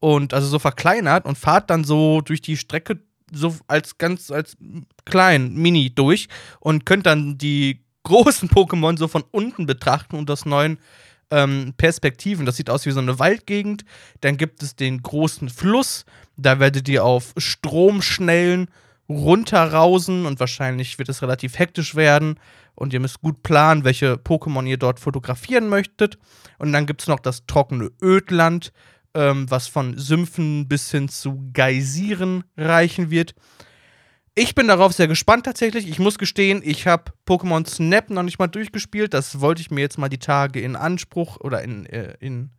und 0.00 0.34
also 0.34 0.48
so 0.48 0.58
verkleinert 0.58 1.24
und 1.24 1.38
fahrt 1.38 1.70
dann 1.70 1.84
so 1.84 2.20
durch 2.20 2.42
die 2.42 2.58
Strecke 2.58 3.00
so 3.32 3.56
als 3.68 3.96
ganz 3.96 4.30
als 4.30 4.56
klein 5.06 5.54
Mini 5.54 5.94
durch 5.94 6.28
und 6.60 6.84
könnt 6.84 7.06
dann 7.06 7.38
die 7.38 7.85
großen 8.06 8.48
Pokémon 8.48 8.96
so 8.96 9.08
von 9.08 9.24
unten 9.32 9.66
betrachten 9.66 10.16
und 10.16 10.30
aus 10.30 10.46
neuen 10.46 10.78
ähm, 11.30 11.74
Perspektiven. 11.76 12.46
Das 12.46 12.56
sieht 12.56 12.70
aus 12.70 12.86
wie 12.86 12.92
so 12.92 13.00
eine 13.00 13.18
Waldgegend. 13.18 13.84
Dann 14.20 14.36
gibt 14.36 14.62
es 14.62 14.76
den 14.76 15.02
großen 15.02 15.48
Fluss. 15.48 16.04
Da 16.36 16.60
werdet 16.60 16.88
ihr 16.88 17.04
auf 17.04 17.34
Stromschnellen 17.36 18.68
runterrausen 19.08 20.26
und 20.26 20.40
wahrscheinlich 20.40 20.98
wird 20.98 21.08
es 21.08 21.22
relativ 21.22 21.58
hektisch 21.58 21.94
werden. 21.94 22.38
Und 22.74 22.92
ihr 22.92 23.00
müsst 23.00 23.22
gut 23.22 23.42
planen, 23.42 23.84
welche 23.84 24.14
Pokémon 24.14 24.66
ihr 24.66 24.76
dort 24.76 25.00
fotografieren 25.00 25.68
möchtet. 25.68 26.18
Und 26.58 26.72
dann 26.72 26.86
gibt 26.86 27.02
es 27.02 27.08
noch 27.08 27.20
das 27.20 27.46
trockene 27.46 27.90
Ödland, 28.02 28.72
ähm, 29.14 29.50
was 29.50 29.66
von 29.66 29.98
Sümpfen 29.98 30.68
bis 30.68 30.90
hin 30.90 31.08
zu 31.08 31.50
Geysiren 31.52 32.44
reichen 32.56 33.10
wird. 33.10 33.34
Ich 34.38 34.54
bin 34.54 34.68
darauf 34.68 34.92
sehr 34.92 35.08
gespannt 35.08 35.46
tatsächlich. 35.46 35.88
Ich 35.88 35.98
muss 35.98 36.18
gestehen, 36.18 36.60
ich 36.62 36.86
habe 36.86 37.10
Pokémon 37.26 37.66
Snap 37.66 38.10
noch 38.10 38.22
nicht 38.22 38.38
mal 38.38 38.48
durchgespielt. 38.48 39.14
Das 39.14 39.40
wollte 39.40 39.62
ich 39.62 39.70
mir 39.70 39.80
jetzt 39.80 39.96
mal 39.96 40.10
die 40.10 40.18
Tage 40.18 40.60
in 40.60 40.76
Anspruch 40.76 41.38
oder 41.40 41.62
in. 41.62 41.86
Äh, 41.86 42.14
in 42.20 42.50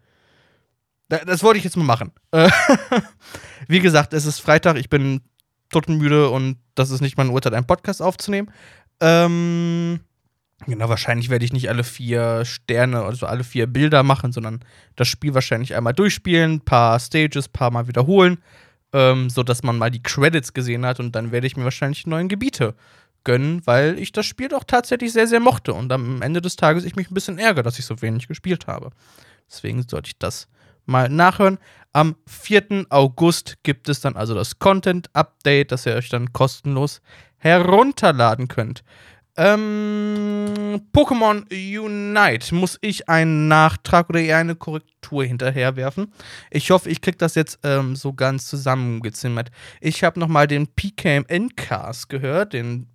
das 1.07 1.43
wollte 1.43 1.59
ich 1.59 1.63
jetzt 1.63 1.77
mal 1.77 1.83
machen. 1.83 2.11
Wie 3.67 3.79
gesagt, 3.79 4.13
es 4.13 4.25
ist 4.25 4.39
Freitag. 4.39 4.75
Ich 4.77 4.89
bin 4.89 5.21
totenmüde 5.69 6.29
und 6.29 6.57
das 6.73 6.89
ist 6.89 7.01
nicht 7.01 7.15
meine 7.15 7.29
Uhrzeit, 7.29 7.53
einen 7.53 7.67
Podcast 7.67 8.01
aufzunehmen. 8.01 8.51
Ähm, 8.99 9.99
genau, 10.65 10.89
wahrscheinlich 10.89 11.29
werde 11.29 11.45
ich 11.45 11.53
nicht 11.53 11.69
alle 11.69 11.83
vier 11.83 12.43
Sterne, 12.43 13.03
also 13.03 13.27
alle 13.27 13.43
vier 13.43 13.67
Bilder 13.67 14.01
machen, 14.01 14.31
sondern 14.31 14.61
das 14.95 15.07
Spiel 15.07 15.35
wahrscheinlich 15.35 15.75
einmal 15.75 15.93
durchspielen, 15.93 16.61
paar 16.61 16.99
Stages, 16.99 17.47
paar 17.47 17.69
Mal 17.69 17.87
wiederholen, 17.87 18.39
ähm, 18.93 19.29
sodass 19.29 19.63
man 19.63 19.77
mal 19.77 19.91
die 19.91 20.03
Credits 20.03 20.53
gesehen 20.53 20.85
hat 20.85 20.99
und 20.99 21.15
dann 21.15 21.31
werde 21.31 21.47
ich 21.47 21.57
mir 21.57 21.63
wahrscheinlich 21.63 22.03
die 22.03 22.09
neuen 22.09 22.29
Gebiete 22.29 22.75
gönnen, 23.23 23.61
weil 23.65 23.99
ich 23.99 24.11
das 24.11 24.25
Spiel 24.25 24.47
doch 24.47 24.63
tatsächlich 24.63 25.11
sehr, 25.11 25.27
sehr 25.27 25.39
mochte 25.39 25.73
und 25.73 25.91
am 25.91 26.21
Ende 26.21 26.41
des 26.41 26.55
Tages 26.55 26.85
ich 26.85 26.95
mich 26.95 27.11
ein 27.11 27.13
bisschen 27.13 27.37
ärgere, 27.37 27.63
dass 27.63 27.79
ich 27.79 27.85
so 27.85 28.01
wenig 28.01 28.27
gespielt 28.27 28.67
habe. 28.67 28.91
Deswegen 29.49 29.85
sollte 29.87 30.07
ich 30.07 30.17
das 30.17 30.47
mal 30.85 31.09
nachhören. 31.09 31.57
Am 31.93 32.15
4. 32.27 32.85
August 32.89 33.57
gibt 33.63 33.89
es 33.89 33.99
dann 33.99 34.15
also 34.15 34.33
das 34.33 34.59
Content 34.59 35.09
Update, 35.13 35.71
das 35.71 35.85
ihr 35.85 35.95
euch 35.95 36.09
dann 36.09 36.31
kostenlos 36.31 37.01
herunterladen 37.37 38.47
könnt. 38.47 38.83
Ähm, 39.37 40.81
Pokémon 40.93 41.43
Unite 41.51 42.55
muss 42.55 42.79
ich 42.81 43.07
einen 43.07 43.47
Nachtrag 43.47 44.09
oder 44.09 44.19
eher 44.19 44.37
eine 44.37 44.55
Korrektur 44.55 45.23
hinterherwerfen. 45.23 46.11
Ich 46.49 46.71
hoffe, 46.71 46.89
ich 46.89 47.01
kriege 47.01 47.17
das 47.17 47.35
jetzt 47.35 47.59
ähm, 47.63 47.95
so 47.95 48.13
ganz 48.13 48.47
zusammengezimmert. 48.47 49.51
Ich 49.79 50.03
habe 50.03 50.19
nochmal 50.19 50.47
den 50.47 50.67
PKMN-Cast 50.67 52.09
gehört, 52.09 52.53
den 52.53 52.87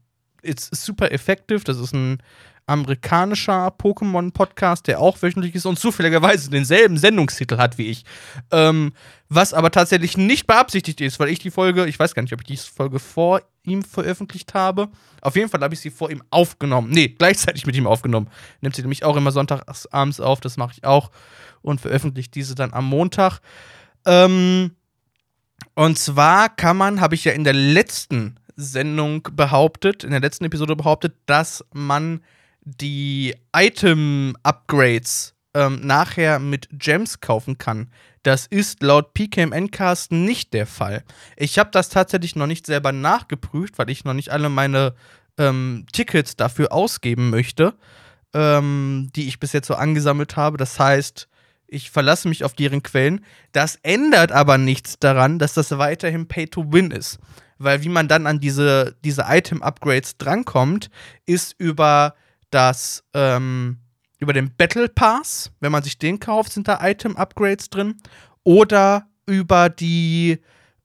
It's 0.43 0.69
Super 0.73 1.13
Effective. 1.13 1.63
Das 1.63 1.79
ist 1.79 1.95
ein 1.95 2.19
amerikanischer 2.67 3.69
Pokémon-Podcast, 3.69 4.87
der 4.87 5.01
auch 5.01 5.21
wöchentlich 5.23 5.55
ist 5.55 5.67
und 5.67 5.79
zufälligerweise 5.79 6.51
denselben 6.51 6.97
Sendungstitel 6.97 7.59
hat 7.59 7.79
wie 7.79 7.89
ich. 7.89 8.05
Ähm, 8.51 8.93
was 9.35 9.55
aber 9.55 9.71
tatsächlich 9.71 10.17
nicht 10.17 10.47
beabsichtigt 10.47 11.01
ist, 11.01 11.19
weil 11.19 11.29
ich 11.29 11.39
die 11.39 11.51
Folge, 11.51 11.87
ich 11.87 11.99
weiß 11.99 12.15
gar 12.15 12.23
nicht, 12.23 12.33
ob 12.33 12.41
ich 12.41 12.47
die 12.47 12.57
Folge 12.57 12.99
vor 12.99 13.41
ihm 13.63 13.83
veröffentlicht 13.83 14.55
habe. 14.55 14.89
Auf 15.21 15.37
jeden 15.37 15.49
Fall 15.49 15.61
habe 15.61 15.75
ich 15.75 15.81
sie 15.81 15.91
vor 15.91 16.11
ihm 16.11 16.23
aufgenommen. 16.31 16.91
Nee, 16.91 17.09
gleichzeitig 17.09 17.67
mit 17.67 17.77
ihm 17.77 17.87
aufgenommen. 17.87 18.29
Nimmt 18.61 18.77
sie 18.77 18.83
nämlich 18.83 19.05
auch 19.05 19.17
immer 19.17 19.33
sonntags 19.33 19.87
abends 19.87 20.21
auf, 20.21 20.41
das 20.41 20.57
mache 20.57 20.75
ich 20.77 20.85
auch. 20.85 21.11
Und 21.63 21.81
veröffentlicht 21.81 22.35
diese 22.35 22.55
dann 22.55 22.73
am 22.73 22.85
Montag. 22.85 23.41
Ähm, 24.05 24.73
und 25.75 25.99
zwar 25.99 26.49
kann 26.49 26.77
man, 26.77 27.01
habe 27.01 27.15
ich 27.15 27.25
ja 27.25 27.33
in 27.33 27.45
der 27.45 27.55
letzten 27.55 28.37
Sendung 28.57 29.29
behauptet, 29.33 30.05
in 30.05 30.11
der 30.11 30.21
letzten 30.21 30.45
Episode 30.45 30.77
behauptet, 30.77 31.15
dass 31.27 31.65
man 31.73 32.23
die 32.65 33.35
Item-Upgrades 33.55 35.35
ähm, 35.55 35.81
nachher 35.83 36.39
mit 36.39 36.69
Gems 36.73 37.21
kaufen 37.21 37.59
kann. 37.59 37.91
Das 38.23 38.47
ist 38.47 38.83
laut 38.83 39.15
PKMNcast 39.15 40.13
nicht 40.13 40.55
der 40.55 40.67
Fall. 40.67 41.05
Ich 41.37 41.59
habe 41.59 41.71
das 41.73 41.89
tatsächlich 41.89 42.37
noch 42.37 42.47
nicht 42.47 42.67
selber 42.67 42.93
nachgeprüft, 42.93 43.79
weil 43.79 43.91
ich 43.91 44.05
noch 44.05 44.15
nicht 44.15 44.31
alle 44.31 44.49
meine 44.49 44.95
ähm, 45.39 45.87
Tickets 45.93 46.37
dafür 46.37 46.73
ausgeben 46.73 47.31
möchte, 47.31 47.75
ähm, 48.33 49.11
die 49.17 49.29
ich 49.29 49.41
bis 49.41 49.53
jetzt 49.53 49.67
so 49.67 49.75
angesammelt 49.75 50.37
habe. 50.37 50.57
Das 50.57 50.79
heißt, 50.79 51.29
ich 51.67 51.91
verlasse 51.91 52.29
mich 52.29 52.45
auf 52.45 52.55
deren 52.55 52.83
Quellen. 52.83 53.25
Das 53.53 53.77
ändert 53.83 54.31
aber 54.31 54.59
nichts 54.59 54.99
daran, 54.99 55.39
dass 55.39 55.55
das 55.55 55.71
weiterhin 55.79 56.29
Pay 56.29 56.47
to 56.47 56.73
Win 56.73 56.91
ist. 56.91 57.19
Weil 57.59 57.83
wie 57.83 57.89
man 57.89 58.09
dann 58.09 58.27
an 58.27 58.41
diese, 58.41 58.97
diese 59.05 59.25
Item-Upgrades 59.29 60.19
drankommt, 60.19 60.91
ist 61.27 61.55
über 61.59 62.15
das 62.51 63.05
ähm, 63.15 63.79
über 64.23 64.33
den 64.33 64.55
Battle 64.57 64.89
Pass, 64.89 65.51
wenn 65.61 65.73
man 65.73 65.83
sich 65.83 65.99
den 65.99 66.21
kauft, 66.21 66.53
sind 66.53 66.69
da 66.69 66.79
Item-Upgrades 66.81 67.71
drin. 67.71 67.97
Oder 68.45 69.07
über 69.27 69.69
die 69.69 70.39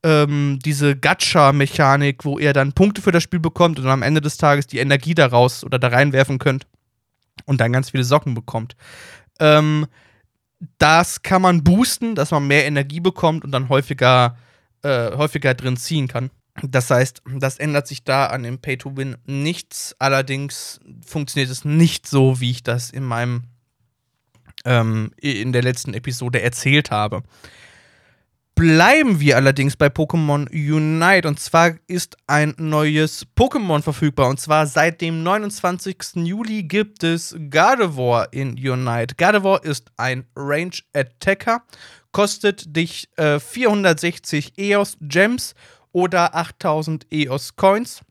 ähm, 0.04 0.60
diese 0.64 0.96
Gacha-Mechanik, 0.96 2.24
wo 2.24 2.40
ihr 2.40 2.54
dann 2.54 2.74
Punkte 2.74 3.02
für 3.02 3.12
das 3.12 3.24
Spiel 3.24 3.40
bekommt 3.40 3.80
und 3.80 3.88
am 3.88 4.04
Ende 4.04 4.22
des 4.22 4.38
Tages 4.38 4.68
die 4.68 4.80
Energie 4.80 5.16
daraus 5.16 5.64
oder 5.64 5.80
da 5.80 5.88
reinwerfen 5.88 6.40
könnt 6.40 6.68
und 7.46 7.62
dann 7.62 7.74
ganz 7.74 7.92
viele 7.92 8.04
Socken 8.04 8.34
bekommt. 8.34 8.76
Ähm, 9.40 9.88
das 10.78 11.22
kann 11.22 11.42
man 11.42 11.64
boosten, 11.64 12.16
dass 12.16 12.32
man 12.32 12.48
mehr 12.48 12.66
Energie 12.66 13.00
bekommt 13.00 13.44
und 13.44 13.52
dann 13.52 13.70
häufiger, 13.70 14.38
äh, 14.82 15.12
häufiger 15.16 15.54
drin 15.54 15.78
ziehen 15.78 16.08
kann. 16.08 16.32
Das 16.64 16.90
heißt, 16.90 17.22
das 17.38 17.58
ändert 17.58 17.88
sich 17.88 18.04
da 18.04 18.28
an 18.28 18.44
dem 18.44 18.60
Pay-to-Win 18.60 19.18
nichts. 19.26 19.96
Allerdings 20.00 20.80
funktioniert 21.06 21.52
es 21.52 21.66
nicht 21.66 22.08
so, 22.08 22.40
wie 22.40 22.52
ich 22.52 22.64
das 22.64 22.90
in 22.90 23.04
meinem 23.04 23.44
ähm, 24.66 25.12
in 25.18 25.54
der 25.54 25.62
letzten 25.62 25.94
Episode 25.94 26.42
erzählt 26.42 26.92
habe. 26.92 27.24
Bleiben 28.56 29.20
wir 29.20 29.36
allerdings 29.36 29.78
bei 29.78 29.86
Pokémon 29.86 30.50
Unite 30.50 31.28
und 31.28 31.40
zwar 31.40 31.76
ist 31.86 32.18
ein 32.26 32.56
neues 32.58 33.28
Pokémon 33.38 33.84
verfügbar 33.84 34.30
und 34.30 34.40
zwar 34.40 34.66
seit 34.66 35.00
dem 35.00 35.22
29. 35.22 36.16
Juli 36.16 36.64
gibt 36.64 37.04
es 37.04 37.36
Gardevoir 37.52 38.30
in 38.34 38.54
Unite. 38.54 39.14
Gardevoir 39.16 39.64
ist 39.64 39.92
ein 39.96 40.26
Range 40.36 40.72
Attacker, 40.94 41.62
kostet 42.12 42.76
dich 42.76 43.08
äh, 43.18 43.40
460 43.40 44.58
EOS 44.58 44.98
Gems 45.02 45.54
oder 45.98 46.36
8000 46.36 47.08
EOS 47.12 47.56
Coins. 47.56 48.02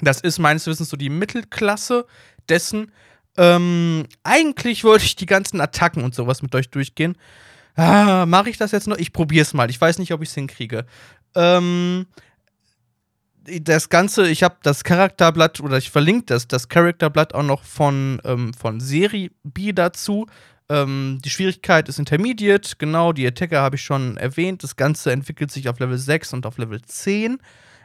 Das 0.00 0.20
ist 0.20 0.38
meines 0.38 0.68
Wissens 0.68 0.88
so 0.88 0.96
die 0.96 1.10
Mittelklasse 1.10 2.06
dessen. 2.48 2.92
Ähm, 3.36 4.06
eigentlich 4.22 4.84
wollte 4.84 5.04
ich 5.04 5.16
die 5.16 5.26
ganzen 5.26 5.60
Attacken 5.60 6.04
und 6.04 6.14
sowas 6.14 6.42
mit 6.42 6.54
euch 6.54 6.70
durchgehen. 6.70 7.18
Ah, 7.74 8.24
Mache 8.24 8.50
ich 8.50 8.56
das 8.56 8.70
jetzt 8.70 8.86
noch? 8.86 8.98
Ich 8.98 9.12
probiere 9.12 9.42
es 9.42 9.52
mal. 9.52 9.68
Ich 9.68 9.80
weiß 9.80 9.98
nicht, 9.98 10.12
ob 10.12 10.22
ich 10.22 10.28
es 10.28 10.34
hinkriege. 10.36 10.86
Ähm, 11.34 12.06
das 13.62 13.88
Ganze, 13.88 14.28
ich 14.28 14.44
habe 14.44 14.58
das 14.62 14.84
Charakterblatt 14.84 15.58
oder 15.58 15.78
ich 15.78 15.90
verlinke 15.90 16.26
das, 16.26 16.46
das 16.46 16.68
Charakterblatt 16.68 17.34
auch 17.34 17.42
noch 17.42 17.64
von, 17.64 18.20
ähm, 18.24 18.54
von 18.54 18.78
Serie 18.78 19.32
B 19.42 19.72
dazu. 19.72 20.26
Ähm, 20.70 21.18
die 21.24 21.30
Schwierigkeit 21.30 21.88
ist 21.88 21.98
Intermediate, 21.98 22.76
genau, 22.78 23.12
die 23.12 23.26
Attacker 23.26 23.60
habe 23.60 23.76
ich 23.76 23.82
schon 23.82 24.16
erwähnt. 24.16 24.62
Das 24.62 24.76
Ganze 24.76 25.12
entwickelt 25.12 25.50
sich 25.50 25.68
auf 25.68 25.78
Level 25.78 25.98
6 25.98 26.34
und 26.34 26.46
auf 26.46 26.58
Level 26.58 26.80
10. 26.82 27.38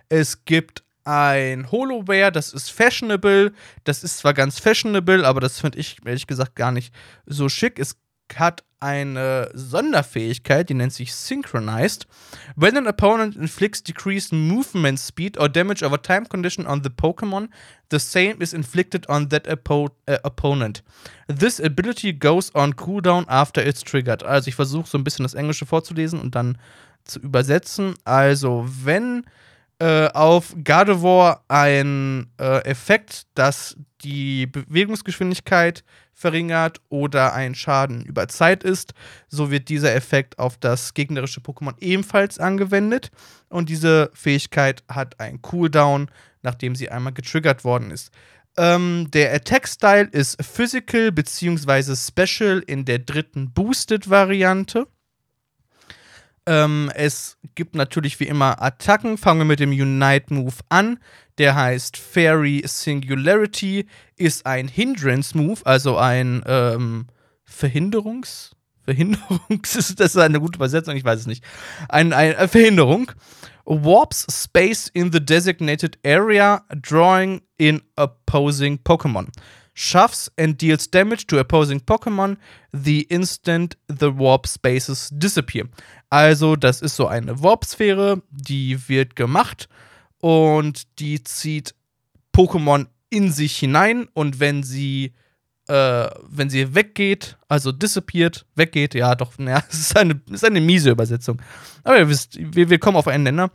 Es 0.09 0.45
gibt 0.45 0.83
ein 1.05 1.71
Holoware, 1.71 2.31
das 2.31 2.53
ist 2.53 2.69
fashionable. 2.69 3.53
Das 3.83 4.03
ist 4.03 4.19
zwar 4.19 4.33
ganz 4.33 4.59
fashionable, 4.59 5.25
aber 5.25 5.41
das 5.41 5.59
finde 5.59 5.79
ich 5.79 5.97
ehrlich 6.05 6.27
gesagt 6.27 6.55
gar 6.55 6.71
nicht 6.71 6.93
so 7.25 7.49
schick. 7.49 7.79
Es 7.79 7.97
hat 8.35 8.63
eine 8.83 9.49
Sonderfähigkeit, 9.53 10.69
die 10.69 10.73
nennt 10.73 10.91
sich 10.91 11.15
Synchronized. 11.15 12.05
When 12.57 12.77
an 12.77 12.85
opponent 12.85 13.35
inflicts 13.37 13.81
decreased 13.81 14.33
movement 14.33 14.99
speed 14.99 15.37
or 15.39 15.47
damage 15.47 15.83
over 15.83 16.01
time 16.01 16.25
condition 16.25 16.67
on 16.67 16.83
the 16.83 16.89
Pokémon, 16.89 17.47
the 17.91 17.99
same 17.99 18.41
is 18.41 18.51
inflicted 18.53 19.07
on 19.07 19.29
that 19.29 19.47
oppo 19.47 19.89
uh, 20.09 20.17
opponent. 20.23 20.83
This 21.27 21.61
ability 21.61 22.11
goes 22.11 22.53
on 22.53 22.73
cooldown 22.73 23.25
after 23.29 23.65
it's 23.65 23.81
triggered. 23.81 24.21
Also 24.23 24.49
ich 24.49 24.55
versuche 24.55 24.89
so 24.89 24.97
ein 24.97 25.05
bisschen 25.05 25.23
das 25.23 25.33
Englische 25.33 25.65
vorzulesen 25.65 26.19
und 26.19 26.35
dann 26.35 26.57
zu 27.05 27.19
übersetzen. 27.19 27.93
Also 28.03 28.65
wenn 28.83 29.23
äh, 29.79 30.09
auf 30.09 30.55
Gardevoir 30.61 31.43
ein 31.47 32.27
äh, 32.37 32.65
Effekt, 32.65 33.27
dass 33.35 33.77
die 34.03 34.47
Bewegungsgeschwindigkeit 34.47 35.83
verringert 36.13 36.81
oder 36.89 37.33
ein 37.33 37.55
Schaden 37.55 38.05
über 38.05 38.27
Zeit 38.27 38.63
ist, 38.63 38.93
so 39.27 39.51
wird 39.51 39.69
dieser 39.69 39.95
Effekt 39.95 40.39
auf 40.39 40.57
das 40.57 40.93
gegnerische 40.93 41.41
Pokémon 41.41 41.75
ebenfalls 41.79 42.39
angewendet. 42.39 43.11
Und 43.49 43.69
diese 43.69 44.11
Fähigkeit 44.13 44.83
hat 44.87 45.19
einen 45.19 45.41
Cooldown, 45.41 46.09
nachdem 46.41 46.75
sie 46.75 46.89
einmal 46.89 47.13
getriggert 47.13 47.63
worden 47.63 47.91
ist. 47.91 48.11
Ähm, 48.55 49.09
der 49.11 49.33
Attack-Style 49.33 50.09
ist 50.11 50.43
Physical 50.43 51.11
bzw. 51.11 51.95
Special 51.95 52.63
in 52.67 52.85
der 52.85 52.99
dritten 52.99 53.51
Boosted-Variante. 53.51 54.87
Ähm, 56.45 56.91
es 56.93 57.37
gibt 57.55 57.75
natürlich 57.75 58.19
wie 58.19 58.27
immer 58.27 58.61
Attacken. 58.61 59.17
Fangen 59.17 59.41
wir 59.41 59.45
mit 59.45 59.59
dem 59.59 59.71
Unite 59.71 60.33
Move 60.33 60.55
an. 60.69 60.99
Der 61.37 61.55
heißt 61.55 61.97
Fairy 61.97 62.63
Singularity, 62.65 63.87
ist 64.17 64.45
ein 64.45 64.67
Hindrance 64.67 65.35
Move, 65.35 65.61
also 65.65 65.97
ein 65.97 66.43
ähm, 66.45 67.07
Verhinderungs. 67.43 68.51
Verhinderungs. 68.83 69.75
Ist 69.75 69.99
das 69.99 70.17
eine 70.17 70.39
gute 70.39 70.57
Übersetzung? 70.57 70.95
Ich 70.95 71.05
weiß 71.05 71.21
es 71.21 71.27
nicht. 71.27 71.43
Ein, 71.89 72.13
eine 72.13 72.35
äh, 72.35 72.47
Verhinderung. 72.47 73.11
Warps 73.65 74.27
space 74.29 74.89
in 74.93 75.11
the 75.13 75.23
designated 75.23 75.97
area, 76.05 76.65
drawing 76.81 77.41
in 77.57 77.81
opposing 77.95 78.79
Pokémon 78.83 79.27
shuffs 79.73 80.31
and 80.37 80.61
deals 80.61 80.89
damage 80.89 81.27
to 81.27 81.39
opposing 81.39 81.79
Pokémon 81.79 82.37
the 82.71 83.01
instant 83.09 83.77
the 83.87 84.17
warp 84.17 84.47
spaces 84.47 85.09
disappear. 85.11 85.65
Also, 86.09 86.55
das 86.55 86.81
ist 86.81 86.95
so 86.95 87.07
eine 87.07 87.41
Warp-Sphäre, 87.41 88.21
die 88.29 88.87
wird 88.87 89.15
gemacht 89.15 89.67
und 90.19 90.99
die 90.99 91.23
zieht 91.23 91.73
Pokémon 92.35 92.87
in 93.09 93.31
sich 93.31 93.57
hinein 93.57 94.07
und 94.13 94.39
wenn 94.39 94.63
sie 94.63 95.13
äh, 95.67 96.09
wenn 96.27 96.49
sie 96.49 96.75
weggeht, 96.75 97.37
also 97.47 97.71
disappeared, 97.71 98.45
weggeht, 98.55 98.95
ja 98.95 99.15
doch, 99.15 99.33
ja, 99.39 99.63
es 99.69 99.79
ist 99.79 99.97
eine, 99.97 100.21
ist 100.29 100.45
eine 100.45 100.61
miese 100.61 100.91
Übersetzung. 100.91 101.41
Aber 101.83 101.97
ihr 101.97 102.09
wisst, 102.09 102.37
wir, 102.37 102.69
wir 102.69 102.79
kommen 102.79 102.97
auf 102.97 103.07
einen 103.07 103.23
Nenner, 103.23 103.51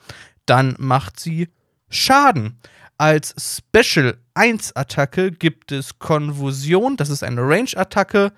dann 0.47 0.75
macht 0.79 1.21
sie 1.21 1.49
Schaden. 1.91 2.59
Als 2.99 3.35
Special 3.39 4.19
1 4.35 4.75
Attacke 4.75 5.31
gibt 5.31 5.71
es 5.71 6.01
Konfusion, 6.01 6.97
das 6.97 7.11
ist 7.11 7.23
eine 7.23 7.43
Range-Attacke. 7.43 8.33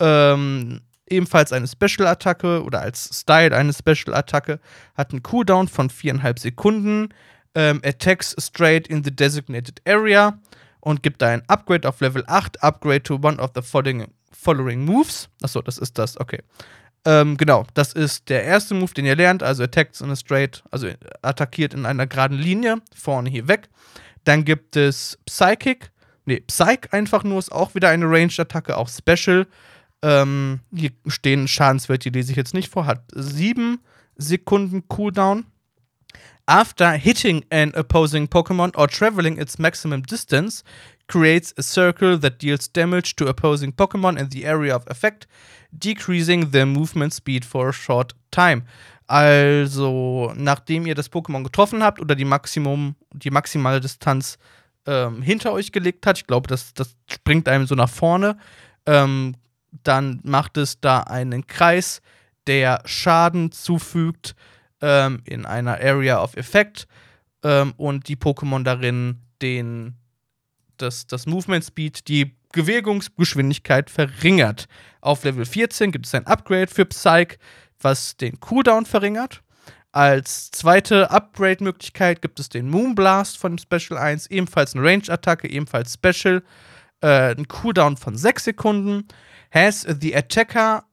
Ähm, 0.00 0.80
ebenfalls 1.10 1.52
eine 1.52 1.68
Special-Attacke 1.68 2.62
oder 2.64 2.80
als 2.80 3.20
Style 3.20 3.54
eine 3.54 3.72
Special-Attacke. 3.72 4.60
Hat 4.94 5.12
einen 5.12 5.22
Cooldown 5.22 5.68
von 5.68 5.90
4,5 5.90 6.40
Sekunden. 6.40 7.08
Ähm, 7.54 7.80
attacks 7.84 8.34
straight 8.38 8.88
in 8.88 9.04
the 9.04 9.14
designated 9.14 9.80
area 9.86 10.38
und 10.80 11.02
gibt 11.02 11.20
da 11.20 11.28
ein 11.28 11.42
Upgrade 11.48 11.86
auf 11.86 12.00
Level 12.00 12.24
8. 12.26 12.62
Upgrade 12.62 13.02
to 13.02 13.16
one 13.16 13.38
of 13.38 13.50
the 13.54 13.62
following, 13.62 14.06
following 14.32 14.84
moves. 14.84 15.28
Achso, 15.42 15.60
das 15.60 15.76
ist 15.76 15.98
das, 15.98 16.18
okay. 16.18 16.40
Ähm, 17.08 17.38
genau, 17.38 17.64
das 17.72 17.94
ist 17.94 18.28
der 18.28 18.44
erste 18.44 18.74
Move, 18.74 18.92
den 18.92 19.06
ihr 19.06 19.16
lernt. 19.16 19.42
Also 19.42 19.62
attacks 19.62 20.02
in 20.02 20.10
a 20.10 20.16
straight, 20.16 20.62
also 20.70 20.90
attackiert 21.22 21.72
in 21.72 21.86
einer 21.86 22.06
geraden 22.06 22.36
Linie, 22.36 22.82
vorne 22.94 23.30
hier 23.30 23.48
weg. 23.48 23.70
Dann 24.24 24.44
gibt 24.44 24.76
es 24.76 25.18
Psychic. 25.24 25.90
Nee, 26.26 26.40
Psych 26.40 26.92
einfach 26.92 27.24
nur 27.24 27.38
ist 27.38 27.50
auch 27.50 27.74
wieder 27.74 27.88
eine 27.88 28.04
Ranged-Attacke, 28.04 28.76
auch 28.76 28.90
Special. 28.90 29.46
Ähm, 30.02 30.60
hier 30.70 30.90
stehen 31.06 31.48
Schadenswerte, 31.48 32.10
die 32.10 32.18
lese 32.18 32.32
ich 32.32 32.36
jetzt 32.36 32.52
nicht 32.52 32.70
vor. 32.70 32.84
Hat 32.84 33.00
7 33.14 33.80
Sekunden 34.16 34.86
Cooldown. 34.88 35.46
After 36.44 36.92
hitting 36.92 37.42
an 37.50 37.74
opposing 37.74 38.28
Pokemon 38.28 38.74
or 38.74 38.86
traveling 38.86 39.38
its 39.38 39.58
maximum 39.58 40.02
distance, 40.02 40.62
creates 41.08 41.54
a 41.58 41.62
circle 41.62 42.18
that 42.18 42.40
deals 42.40 42.68
damage 42.68 43.16
to 43.16 43.26
opposing 43.26 43.72
Pokemon 43.72 44.18
in 44.18 44.28
the 44.30 44.44
area 44.44 44.74
of 44.74 44.86
effect, 44.88 45.26
decreasing 45.76 46.50
their 46.50 46.66
movement 46.66 47.12
speed 47.12 47.44
for 47.44 47.70
a 47.70 47.72
short 47.72 48.14
time. 48.30 48.62
Also, 49.06 50.32
nachdem 50.36 50.86
ihr 50.86 50.94
das 50.94 51.10
Pokémon 51.10 51.42
getroffen 51.42 51.82
habt 51.82 51.98
oder 51.98 52.14
die 52.14 52.26
Maximum, 52.26 52.94
die 53.12 53.30
maximale 53.30 53.80
Distanz 53.80 54.38
ähm, 54.86 55.22
hinter 55.22 55.52
euch 55.52 55.72
gelegt 55.72 56.06
hat, 56.06 56.18
ich 56.18 56.26
glaube, 56.26 56.46
das, 56.46 56.74
das 56.74 56.94
springt 57.10 57.48
einem 57.48 57.66
so 57.66 57.74
nach 57.74 57.88
vorne, 57.88 58.36
ähm, 58.84 59.34
dann 59.82 60.20
macht 60.24 60.58
es 60.58 60.80
da 60.80 61.00
einen 61.00 61.46
Kreis, 61.46 62.02
der 62.46 62.82
Schaden 62.84 63.50
zufügt 63.50 64.34
ähm, 64.82 65.22
in 65.24 65.46
einer 65.46 65.80
Area 65.80 66.22
of 66.22 66.36
Effect 66.36 66.86
ähm, 67.42 67.72
und 67.78 68.08
die 68.08 68.16
Pokémon 68.16 68.62
darin 68.62 69.22
den 69.40 69.97
das, 70.78 71.06
das 71.06 71.26
Movement 71.26 71.64
Speed, 71.64 72.08
die 72.08 72.36
Bewegungsgeschwindigkeit 72.52 73.90
verringert. 73.90 74.66
Auf 75.00 75.24
Level 75.24 75.44
14 75.44 75.92
gibt 75.92 76.06
es 76.06 76.14
ein 76.14 76.26
Upgrade 76.26 76.68
für 76.68 76.86
Psych, 76.86 77.38
was 77.80 78.16
den 78.16 78.40
Cooldown 78.40 78.86
verringert. 78.86 79.42
Als 79.92 80.50
zweite 80.50 81.10
Upgrade-Möglichkeit 81.10 82.22
gibt 82.22 82.40
es 82.40 82.48
den 82.48 82.68
Moonblast 82.68 83.38
von 83.38 83.58
Special 83.58 83.98
1, 83.98 84.28
ebenfalls 84.28 84.74
eine 84.74 84.84
Range-Attacke, 84.84 85.48
ebenfalls 85.48 85.94
Special. 85.94 86.42
Äh, 87.00 87.34
ein 87.34 87.48
Cooldown 87.48 87.96
von 87.96 88.16
6 88.16 88.44
Sekunden. 88.44 89.08
Has 89.50 89.86
the 90.00 90.14
attacker 90.14 90.84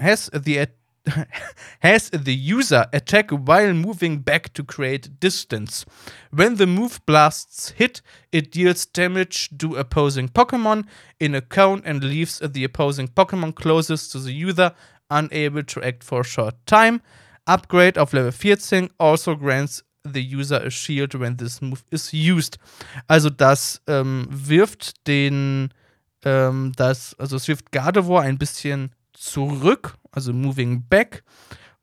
has 0.00 0.30
the 0.32 0.66
has 1.80 2.10
the 2.10 2.34
user 2.34 2.86
attack 2.92 3.30
while 3.30 3.72
moving 3.74 4.18
back 4.18 4.52
to 4.54 4.64
create 4.64 5.20
distance. 5.20 5.84
When 6.30 6.56
the 6.56 6.66
move 6.66 7.00
blasts 7.06 7.70
hit, 7.70 8.00
it 8.32 8.50
deals 8.50 8.86
damage 8.86 9.50
to 9.58 9.76
opposing 9.76 10.28
Pokemon 10.28 10.86
in 11.20 11.34
a 11.34 11.40
cone 11.40 11.82
and 11.84 12.02
leaves 12.02 12.38
the 12.38 12.64
opposing 12.64 13.08
Pokemon 13.08 13.54
closest 13.54 14.12
to 14.12 14.18
the 14.18 14.32
user 14.32 14.72
unable 15.10 15.62
to 15.62 15.82
act 15.82 16.02
for 16.02 16.20
a 16.20 16.24
short 16.24 16.54
time. 16.66 17.02
Upgrade 17.46 17.98
of 17.98 18.14
Level 18.14 18.32
14 18.32 18.90
also 18.98 19.34
grants 19.34 19.82
the 20.04 20.22
user 20.22 20.56
a 20.56 20.70
shield 20.70 21.14
when 21.14 21.36
this 21.36 21.60
move 21.60 21.84
is 21.90 22.12
used. 22.12 22.58
Also 23.08 23.30
das 23.30 23.80
ähm, 23.86 24.26
wirft 24.30 25.06
den, 25.06 25.70
ähm, 26.24 26.72
das, 26.76 27.14
also 27.18 27.36
es 27.36 27.48
wirft 27.48 27.72
Gardevoir 27.72 28.22
ein 28.22 28.38
bisschen 28.38 28.94
zurück, 29.24 29.96
also 30.12 30.32
moving 30.32 30.86
back. 30.88 31.24